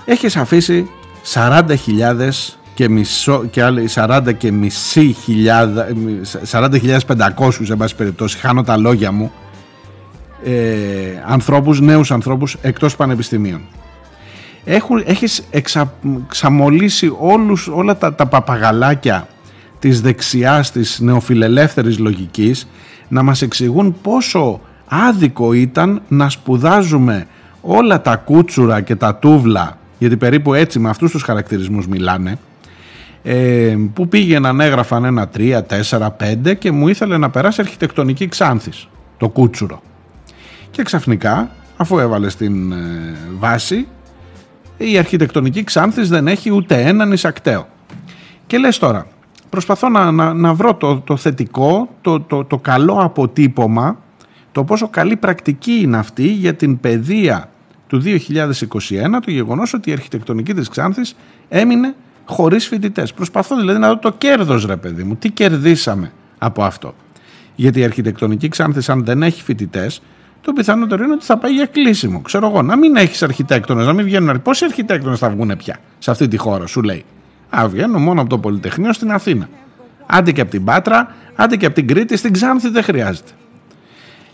[0.05, 0.89] Έχεις αφήσει
[1.33, 5.87] 40.000 και, μισό, και άλλοι 40 και μισή χιλιάδα,
[6.51, 9.31] 40.500 εν πάση περιπτώσει, χάνω τα λόγια μου,
[10.43, 10.53] ε,
[11.25, 13.61] ανθρώπους, νέους ανθρώπους εκτός πανεπιστημίων.
[14.69, 15.93] Έχουν, έχεις εξα,
[16.25, 19.27] εξαμολύσει όλους, όλα τα, τα παπαγαλάκια
[19.79, 22.67] της δεξιάς, της νεοφιλελεύθερης λογικής
[23.07, 27.27] να μας εξηγούν πόσο άδικο ήταν να σπουδάζουμε
[27.61, 32.37] όλα τα κούτσουρα και τα τούβλα γιατί περίπου έτσι με αυτούς τους χαρακτηρισμούς μιλάνε
[33.23, 36.09] ε, που πήγαιναν έγραφαν ένα 3, 4,
[36.49, 38.87] 5 και μου ήθελε να περάσει αρχιτεκτονική ξάνθης
[39.17, 39.81] το κούτσουρο.
[40.71, 42.77] Και ξαφνικά αφού έβαλε στην ε,
[43.39, 43.87] βάση
[44.77, 47.67] η αρχιτεκτονική ξάνθης δεν έχει ούτε έναν εισακτέο
[48.47, 49.07] και λες τώρα
[49.49, 53.99] προσπαθώ να, να, να βρω το, το θετικό, το, το, το καλό αποτύπωμα,
[54.51, 57.49] το πόσο καλή πρακτική είναι αυτή για την παιδεία
[57.87, 58.19] του 2021,
[59.25, 61.15] το γεγονός ότι η αρχιτεκτονική της Ξάνθης
[61.49, 63.13] έμεινε χωρίς φοιτητές.
[63.13, 66.95] Προσπαθώ δηλαδή να δω το κέρδος ρε παιδί μου, τι κερδίσαμε από αυτό.
[67.55, 70.01] Γιατί η αρχιτεκτονική Ξάνθης αν δεν έχει φοιτητές,
[70.47, 72.21] το πιθανότερο είναι ότι θα πάει για κλείσιμο.
[72.21, 74.41] Ξέρω εγώ, να μην έχεις αρχιτέκτονες, να μην βγαίνουν.
[74.41, 77.05] Πόσοι αρχιτέκτονες θα βγουν πια σε αυτή τη χώρα, σου λέει.
[77.49, 79.49] Α, βγαίνω μόνο από το Πολυτεχνείο στην Αθήνα.
[80.05, 83.31] Άντε και από την Πάτρα, άντε και από την Κρήτη, στην Ξάνθη δεν χρειάζεται.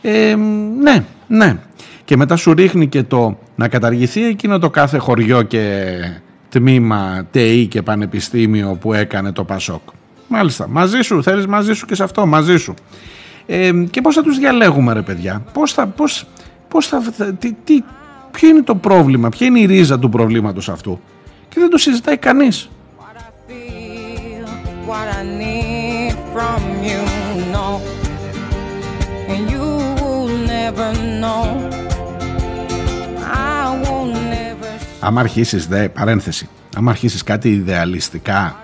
[0.02, 0.36] Ε,
[0.82, 1.58] ναι, ναι.
[2.06, 5.94] Και μετά σου ρίχνει και το να καταργηθεί εκείνο το κάθε χωριό και
[6.50, 9.82] τμήμα ΤΕΙ και πανεπιστήμιο που έκανε το Πασόκ.
[10.28, 12.74] Μάλιστα, μαζί σου, θέλεις μαζί σου και σε αυτό, μαζί σου.
[13.46, 16.28] Ε, και πώς θα τους διαλέγουμε ρε παιδιά, πώς θα, πώς,
[16.68, 17.02] πώς θα,
[17.40, 17.84] τι, τι,
[18.32, 21.00] ποιο είναι το πρόβλημα, ποια είναι η ρίζα του προβλήματος αυτού;
[21.50, 22.70] Και δεν το συζητάει κανείς
[24.88, 27.02] what I need from you,
[27.56, 27.68] no.
[29.32, 29.68] And you
[30.00, 30.90] will never
[31.22, 31.44] know.
[33.22, 34.70] I will never...
[35.00, 38.64] Άμα αρχίσεις δε, παρένθεση, άμα αρχίσεις κάτι ιδεαλιστικά,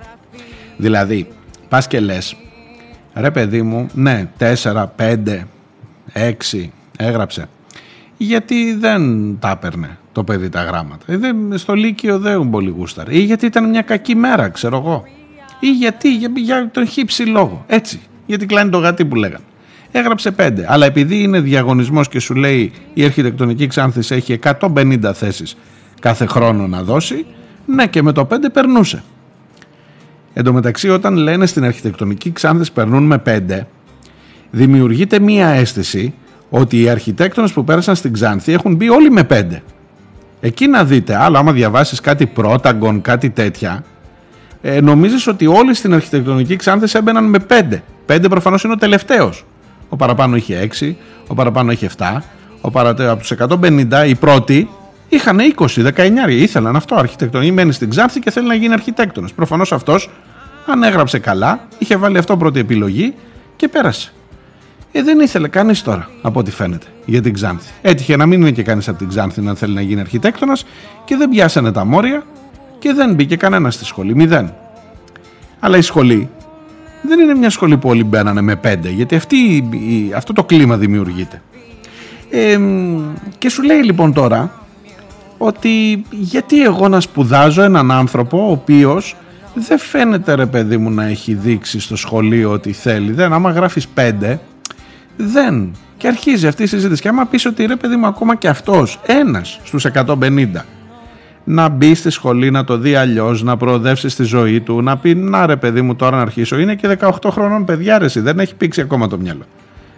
[0.78, 1.28] δηλαδή,
[1.70, 2.36] πας και λες,
[3.20, 5.46] ρε παιδί μου, ναι, 4, 5,
[6.14, 7.50] 6, έγραψε.
[8.18, 9.02] Γιατί δεν
[9.40, 11.06] τα έπαιρνε το παιδί τα γράμματα.
[11.08, 13.18] Ε, δεν, στο Λύκειο δεν πολύ γούσταρε.
[13.18, 15.06] Ή γιατί ήταν μια κακή μέρα, ξέρω εγώ
[15.60, 17.64] ή γιατί, για, για τον χύψη λόγο.
[17.68, 19.44] Έτσι, γιατί κλάνει το γατί που λέγανε.
[19.92, 25.58] Έγραψε πέντε, αλλά επειδή είναι διαγωνισμός και σου λέει η αρχιτεκτονική Ξάνθης έχει 150 θέσεις
[26.00, 27.26] κάθε χρόνο να δώσει,
[27.66, 29.04] ναι και με το πέντε περνούσε.
[30.34, 33.68] Εν τω μεταξύ όταν λένε στην αρχιτεκτονική Ξάνθης περνούν με πέντε,
[34.52, 36.14] δημιουργείται μία αίσθηση
[36.50, 39.64] ότι οι αρχιτέκτονες που πέρασαν στην Ξάνθη έχουν μπει όλοι με πέντε.
[40.42, 43.84] Εκεί να δείτε, άλλο άμα διαβάσεις κάτι πρόταγκον, κάτι τέτοια,
[44.62, 47.84] ε, νομίζεις ότι όλοι στην αρχιτεκτονική Ξάνθης έμπαιναν με 5.
[48.06, 49.46] 5 προφανώς είναι ο τελευταίος.
[49.90, 50.96] Ο παραπάνω είχε 6,
[51.28, 52.22] ο παραπάνω είχε 7,
[52.62, 52.90] ο παρα...
[52.90, 54.70] από τους 150 οι πρώτοι
[55.10, 55.66] είχαν 20,
[56.28, 59.34] 19, ήθελαν αυτό αρχιτεκτονική, μένει στην Ξάνθη και θέλει να γίνει αρχιτέκτονας.
[59.34, 60.10] Προφανώς αυτός
[60.66, 63.14] αν έγραψε καλά, είχε βάλει αυτό πρώτη επιλογή
[63.56, 64.14] και πέρασε.
[64.92, 67.72] Ε, δεν ήθελε κανείς τώρα, από ό,τι φαίνεται, για την Ξάνθη.
[67.82, 70.58] Έτυχε να μην είναι και κανείς από την Ξάνθη να θέλει να γίνει αρχιτέκτονα
[71.06, 72.24] και δεν πιάσανε τα μόρια
[72.80, 74.54] και δεν μπήκε κανένας στη σχολή, μηδέν.
[75.60, 76.30] Αλλά η σχολή
[77.02, 79.64] δεν είναι μια σχολή που όλοι μπαίνανε με πέντε, γιατί αυτή,
[80.16, 81.42] αυτό το κλίμα δημιουργείται.
[82.30, 82.60] Ε,
[83.38, 84.59] και σου λέει λοιπόν τώρα
[85.42, 89.16] ότι γιατί εγώ να σπουδάζω έναν άνθρωπο ο οποίος
[89.54, 93.12] δεν φαίνεται ρε παιδί μου να έχει δείξει στο σχολείο ότι θέλει.
[93.12, 94.40] Δεν, άμα γράφεις πέντε,
[95.18, 95.76] δεν.
[95.98, 97.02] Και αρχίζει αυτή η συζήτηση.
[97.02, 100.66] Και άμα πεις ότι ρε παιδί μου ακόμα και αυτός, ένας στους 150,
[101.44, 105.16] να μπει στη σχολή, να το δει αλλιώς, να προοδεύσει στη ζωή του, να πει
[105.16, 106.60] Να ρε παιδί μου, τώρα να αρχίσω.
[106.60, 109.44] Είναι και 18 χρονών παιδιά, ρε, δεν έχει πήξει ακόμα το μυαλό.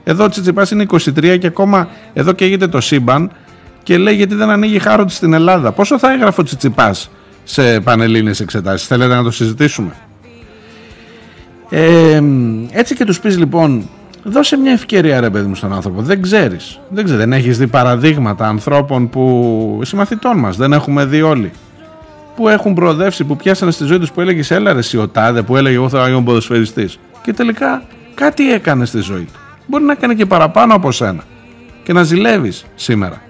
[0.04, 3.32] Εδώ ο Τσιτσιπάς είναι 23 και ακόμα εδώ καίγεται το σύμπαν
[3.84, 5.72] και λέει γιατί δεν ανοίγει χάρο της στην Ελλάδα.
[5.72, 7.10] Πόσο θα έγραφε ο Τσιτσιπάς
[7.44, 9.96] σε πανελλήνιες εξετάσεις, θέλετε να το συζητήσουμε;
[11.70, 12.22] Ε,
[12.72, 13.90] έτσι και τους πεις λοιπόν
[14.24, 16.02] Δώσε μια ευκαιρία ρε παιδί μου στον άνθρωπο.
[16.02, 16.80] Δεν ξέρεις.
[16.90, 17.24] Δεν, ξέρεις.
[17.24, 21.52] δεν έχεις δει παραδείγματα ανθρώπων που συμμαθητών μας δεν έχουμε δει όλοι.
[22.36, 25.76] Που έχουν προοδεύσει, που πιάσανε στη ζωή τους που έλεγες έλα ρε σιωτάδε, που έλεγε
[25.76, 27.00] εγώ θα είμαι ποδοσφαιριστής.
[27.22, 29.40] Και τελικά κάτι έκανε στη ζωή του.
[29.66, 31.24] Μπορεί να έκανε και παραπάνω από σένα.
[31.84, 33.22] Και να ζηλεύεις σήμερα.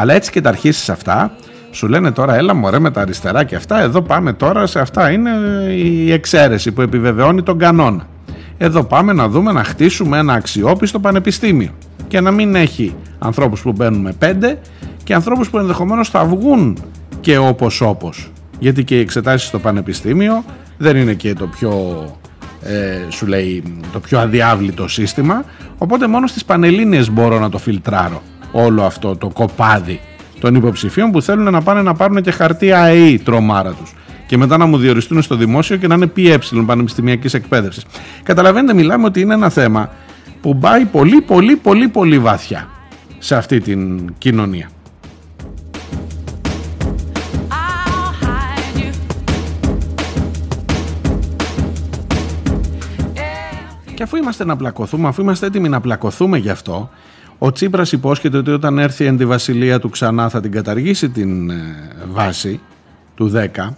[0.00, 1.32] Αλλά έτσι και τα αρχίσεις αυτά,
[1.70, 5.10] σου λένε τώρα έλα μωρέ με τα αριστερά και αυτά, εδώ πάμε τώρα σε αυτά
[5.10, 5.30] είναι
[5.74, 8.06] η εξαίρεση που επιβεβαιώνει τον κανόνα.
[8.58, 11.70] Εδώ πάμε να δούμε να χτίσουμε ένα αξιόπιστο πανεπιστήμιο
[12.08, 14.58] και να μην έχει ανθρώπους που μπαίνουν με πέντε
[15.04, 16.78] και ανθρώπους που ενδεχομένως θα βγουν
[17.20, 18.32] και όπως όπως.
[18.58, 20.44] Γιατί και οι εξετάσεις στο πανεπιστήμιο
[20.78, 22.04] δεν είναι και το πιο,
[22.62, 25.44] ε, σου λέει, το πιο αδιάβλητο σύστημα,
[25.78, 28.22] οπότε μόνο στις πανελλήνιες μπορώ να το φιλτράρω
[28.52, 30.00] όλο αυτό το κοπάδι
[30.40, 33.94] των υποψηφίων που θέλουν να πάνε να πάρουν και χαρτί ΑΕΗ τρομάρα τους
[34.26, 37.84] και μετά να μου διοριστούν στο δημόσιο και να είναι ΠΕ πανεπιστημιακής εκπαίδευσης.
[38.22, 39.90] Καταλαβαίνετε μιλάμε ότι είναι ένα θέμα
[40.40, 42.68] που πάει πολύ πολύ πολύ πολύ βαθιά
[43.18, 44.70] σε αυτή την κοινωνία.
[53.94, 56.90] Και αφού είμαστε να πλακωθούμε, αφού είμαστε έτοιμοι να πλακωθούμε γι' αυτό,
[57.42, 61.54] ο Τσίπρας υπόσχεται ότι όταν έρθει η αντιβασιλεία του ξανά θα την καταργήσει την ε,
[62.12, 62.60] βάση
[63.14, 63.68] του 10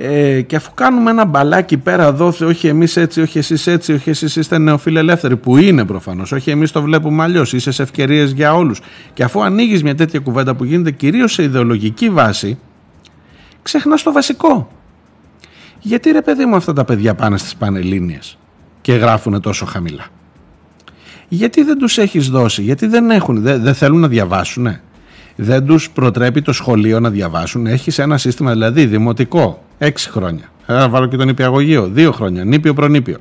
[0.00, 4.10] ε, και αφού κάνουμε ένα μπαλάκι πέρα εδώ, όχι εμείς έτσι, όχι εσείς έτσι, όχι
[4.10, 8.54] εσείς είστε νεοφιλελεύθεροι, που είναι προφανώς, όχι εμείς το βλέπουμε αλλιώς, είσαι σε ευκαιρίες για
[8.54, 8.80] όλους.
[9.14, 12.58] Και αφού ανοίγεις μια τέτοια κουβέντα που γίνεται κυρίως σε ιδεολογική βάση,
[13.62, 14.68] ξεχνάς το βασικό.
[15.80, 18.38] Γιατί ρε παιδί μου αυτά τα παιδιά πάνε στις Πανελλήνιες
[18.80, 20.06] και γράφουν τόσο χαμηλά;
[21.28, 24.76] Γιατί δεν τους έχεις δώσει, γιατί δεν έχουν, δεν, δεν θέλουν να διαβάσουν.
[25.36, 27.66] Δεν τους προτρέπει το σχολείο να διαβάσουν.
[27.66, 30.50] Έχεις ένα σύστημα δηλαδή δημοτικό, έξι χρόνια.
[30.66, 33.16] Θα βάλω και τον νηπιαγωγείο, δύο χρόνια, νήπιο προνήπιο.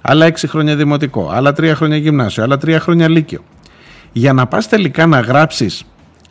[0.00, 3.40] Άλλα έξι χρόνια δημοτικό, άλλα τρία χρόνια γυμνάσιο, άλλα τρία χρόνια λύκειο.
[4.12, 5.84] Για να πας τελικά να γράψεις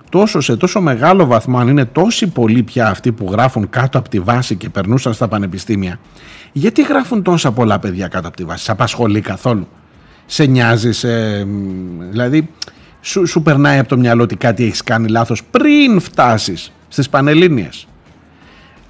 [0.09, 4.09] τόσο σε τόσο μεγάλο βαθμό, αν είναι τόσοι πολλοί πια αυτοί που γράφουν κάτω από
[4.09, 5.99] τη βάση και περνούσαν στα πανεπιστήμια,
[6.51, 9.67] γιατί γράφουν τόσα πολλά παιδιά κάτω από τη βάση, σε απασχολεί καθόλου;
[10.29, 11.43] Σε νοιάζει, σε...
[12.09, 12.49] δηλαδή
[13.01, 17.87] σου, σου περνάει από το μυαλό ότι κάτι έχεις κάνει λάθος πριν φτάσεις στις Πανελλήνιες.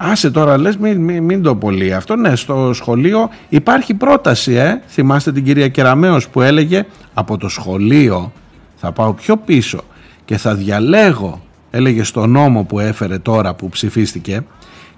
[0.00, 4.82] Άσε τώρα λες μην, μην, μην το πολύ αυτό ναι στο σχολείο υπάρχει πρόταση ε.
[4.88, 8.32] θυμάστε την κυρία Κεραμέως που έλεγε από το σχολείο
[8.76, 9.80] θα πάω πιο πίσω
[10.24, 14.44] και θα διαλέγω έλεγε στο νόμο που έφερε τώρα που ψηφίστηκε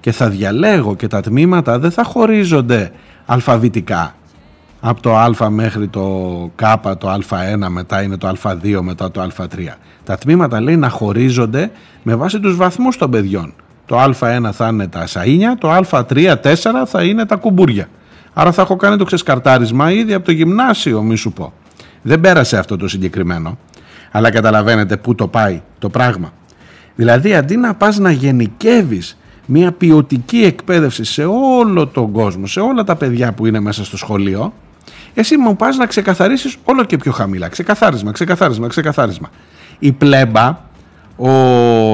[0.01, 2.93] και θα διαλέγω και τα τμήματα δεν θα χωρίζονται
[3.27, 4.15] αλφαβητικά
[4.81, 6.01] από το α μέχρι το
[6.55, 6.63] κ,
[6.99, 9.47] το α1, μετά είναι το α2, μετά το α3.
[10.05, 11.71] Τα τμήματα λέει να χωρίζονται
[12.03, 13.55] με βάση τους βαθμούς των παιδιών.
[13.87, 16.55] Το α1 θα είναι τα σαΐνια, το α3, 4
[16.87, 17.89] θα είναι τα κουμπούρια.
[18.33, 21.53] Άρα θα έχω κάνει το ξεσκαρτάρισμα ήδη από το γυμνάσιο, μη σου πω.
[22.03, 23.59] Δεν πέρασε αυτό το συγκεκριμένο,
[24.11, 26.33] αλλά καταλαβαίνετε πού το πάει το πράγμα.
[26.95, 29.17] Δηλαδή αντί να πας να γενικεύεις
[29.47, 33.97] μια ποιοτική εκπαίδευση σε όλο τον κόσμο, σε όλα τα παιδιά που είναι μέσα στο
[33.97, 34.53] σχολείο,
[35.15, 37.49] εσύ μου πας να ξεκαθαρίσεις όλο και πιο χαμηλά.
[37.49, 39.31] Ξεκαθάρισμα, ξεκαθάρισμα, ξεκαθάρισμα.
[39.79, 40.59] Η πλέμπα,
[41.17, 41.31] ο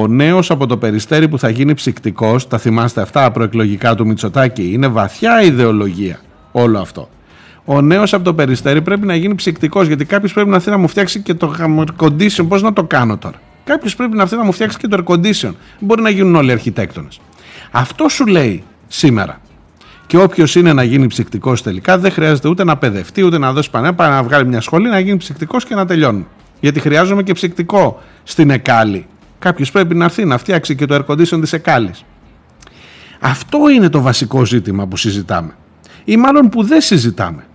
[0.07, 4.87] νέος από το περιστέρι που θα γίνει ψυκτικός, τα θυμάστε αυτά προεκλογικά του Μητσοτάκη, είναι
[4.87, 6.19] βαθιά ιδεολογία
[6.51, 7.09] όλο αυτό.
[7.65, 10.77] Ο νέος από το περιστέρι πρέπει να γίνει ψυκτικός γιατί κάποιος πρέπει να έρθει να
[10.77, 12.47] μου φτιάξει και το air condition.
[12.47, 15.13] Πώς να το κάνω τώρα; Κάποιος πρέπει να έρθει να μου φτιάξει και το air
[15.13, 15.53] condition.
[15.79, 17.19] Μπορεί να γίνουν όλοι αρχιτέκτονες.
[17.71, 19.39] Αυτό σου λέει σήμερα
[20.07, 23.69] και όποιος είναι να γίνει ψυκτικός τελικά δεν χρειάζεται ούτε να παιδευτεί ούτε να δώσει
[23.69, 26.27] πανέα, να βγάλει μια σχολή, να γίνει ψυκτικός και να τελειώνει.
[26.59, 29.05] Γιατί χρειάζομαι και ψυκτικό στην Εκάλη.
[29.39, 32.05] Κάποιος πρέπει να έρθει να φτιάξει και το air condition της Εκάλης.
[33.19, 35.55] Αυτό είναι το βασικό ζήτημα που συζητάμε.
[36.03, 37.45] Ή μάλλον που δεν συζητάμε.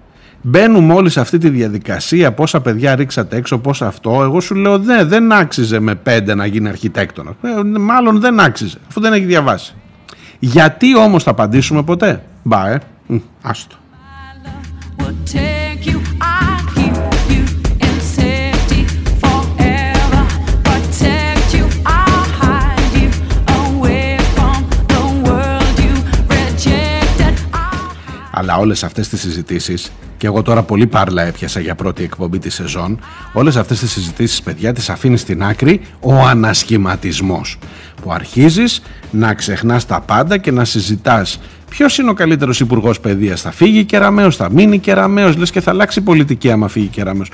[0.42, 4.22] Μπαίνουμε όλοι σε αυτή τη διαδικασία, πόσα παιδιά ρίξατε έξω, πόσα αυτό.
[4.22, 7.36] Εγώ σου λέω δεν, δεν άξιζε με πέντε να γίνει αρχιτέκτονα.
[7.42, 9.74] Ε, μάλλον δεν άξιζε, αφού δεν έχει διαβάσει.
[10.38, 12.80] Γιατί όμως θα απαντήσουμε ποτέ; Μπα, ε.
[13.42, 13.76] Άστο.
[28.34, 32.50] Αλλά όλες αυτές τις συζητήσεις και εγώ τώρα πολύ πάρλα έπιασα για πρώτη εκπομπή τη
[32.50, 33.00] σεζόν
[33.32, 37.58] όλες αυτές τις συζητήσεις παιδιά τις αφήνει στην άκρη ο ανασχηματισμός
[38.02, 41.40] που αρχίζεις να ξεχνάς τα πάντα και να συζητάς
[41.72, 45.70] Ποιος είναι ο καλύτερος υπουργός παιδείας, Θα φύγει Κεραμαίο, θα μείνει Κεραμαίο, λες και θα
[45.70, 47.24] αλλάξει πολιτική άμα φύγει Κεραμαίο.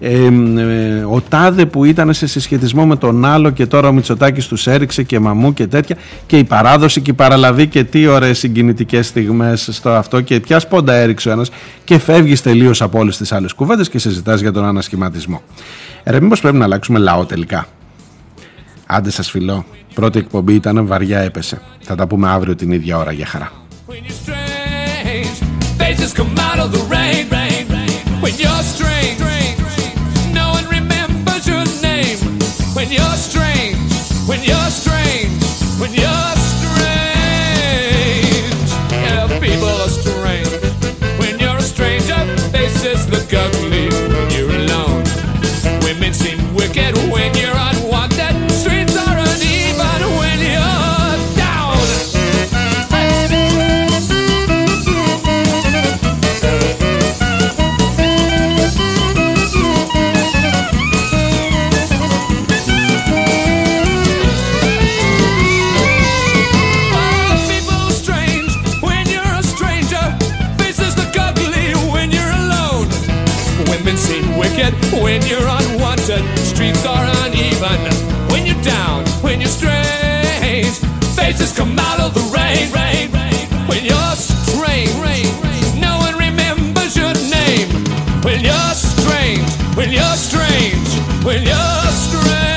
[0.00, 4.46] Ε, ε, ο Τάδε που ήταν σε συσχετισμό με τον άλλο και τώρα ο Μητσοτάκης
[4.46, 5.96] τους έριξε και μαμού και τέτοια.
[6.26, 10.20] Και η παράδοση και η παραλαβή και τι ωραίες συγκινητικές στιγμές στο αυτό.
[10.20, 11.50] Και ποια σπόντα έριξε ο ένας
[11.84, 15.42] και φεύγεις τελείως από όλες τις άλλες κουβέντες και συζητάς για τον ανασχηματισμό.
[16.02, 17.66] Ε, μήπως πρέπει να αλλάξουμε λαό τελικά;
[18.86, 19.64] Άντε σας φιλώ.
[19.94, 21.60] Πρώτη εκπομπή ήταν βαριά έπεσε.
[21.80, 23.12] Θα τα πούμε αύριο την ίδια ώρα.
[23.12, 23.65] Για χαρά.
[23.86, 25.38] When you're strange,
[25.78, 27.28] faces come out of the rain.
[28.20, 29.20] When you're strange,
[30.34, 32.18] no one remembers your name.
[32.74, 33.78] When you're strange,
[34.26, 34.95] when you're strange,
[74.70, 76.24] kid when you're unwanted.
[76.38, 77.80] Streets are uneven
[78.30, 80.78] when you're down, when you're strange.
[81.16, 83.68] Faces come out of the rain, rain, rain.
[83.68, 87.68] When you're strange, rain, no one remembers your name.
[88.22, 90.88] When you're strange, when you're strange,
[91.24, 92.55] when you're strange.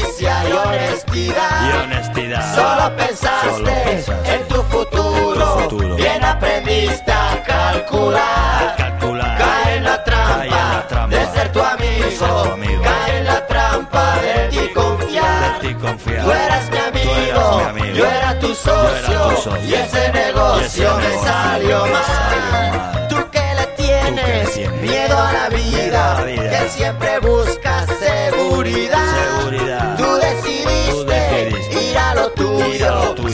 [0.00, 1.68] justicia y honestidad.
[1.68, 2.54] Y honestidad.
[2.54, 4.34] Solo pensaste, Solo pensaste.
[4.34, 4.43] en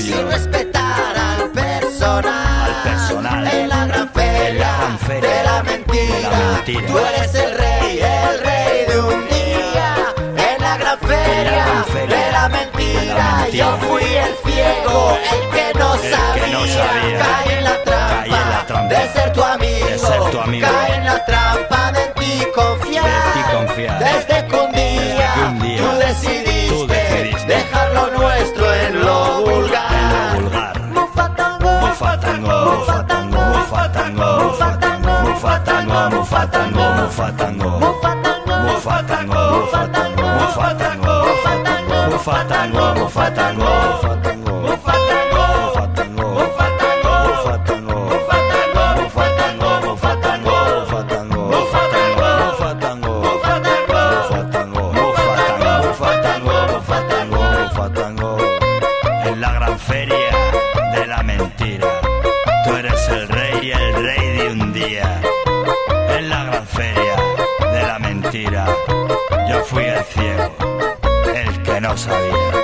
[0.00, 3.46] sin respetar al personal.
[3.52, 4.70] En la gran feria.
[5.08, 6.62] De, la mentira.
[6.64, 10.14] Tú eres el rey, el rey de un día.
[10.52, 11.84] En la gran feria.
[12.08, 13.48] De, la mentira.
[13.52, 16.44] Yo fui el ciego, el que no el sabía.
[16.44, 17.18] Que.
[17.18, 17.82] Caí, en la
[18.66, 19.86] trampa de ser tu amigo.
[19.86, 20.60] De.
[20.60, 24.39] Caí en la trampa de ti confiar.
[71.90, 72.59] I'm sorry.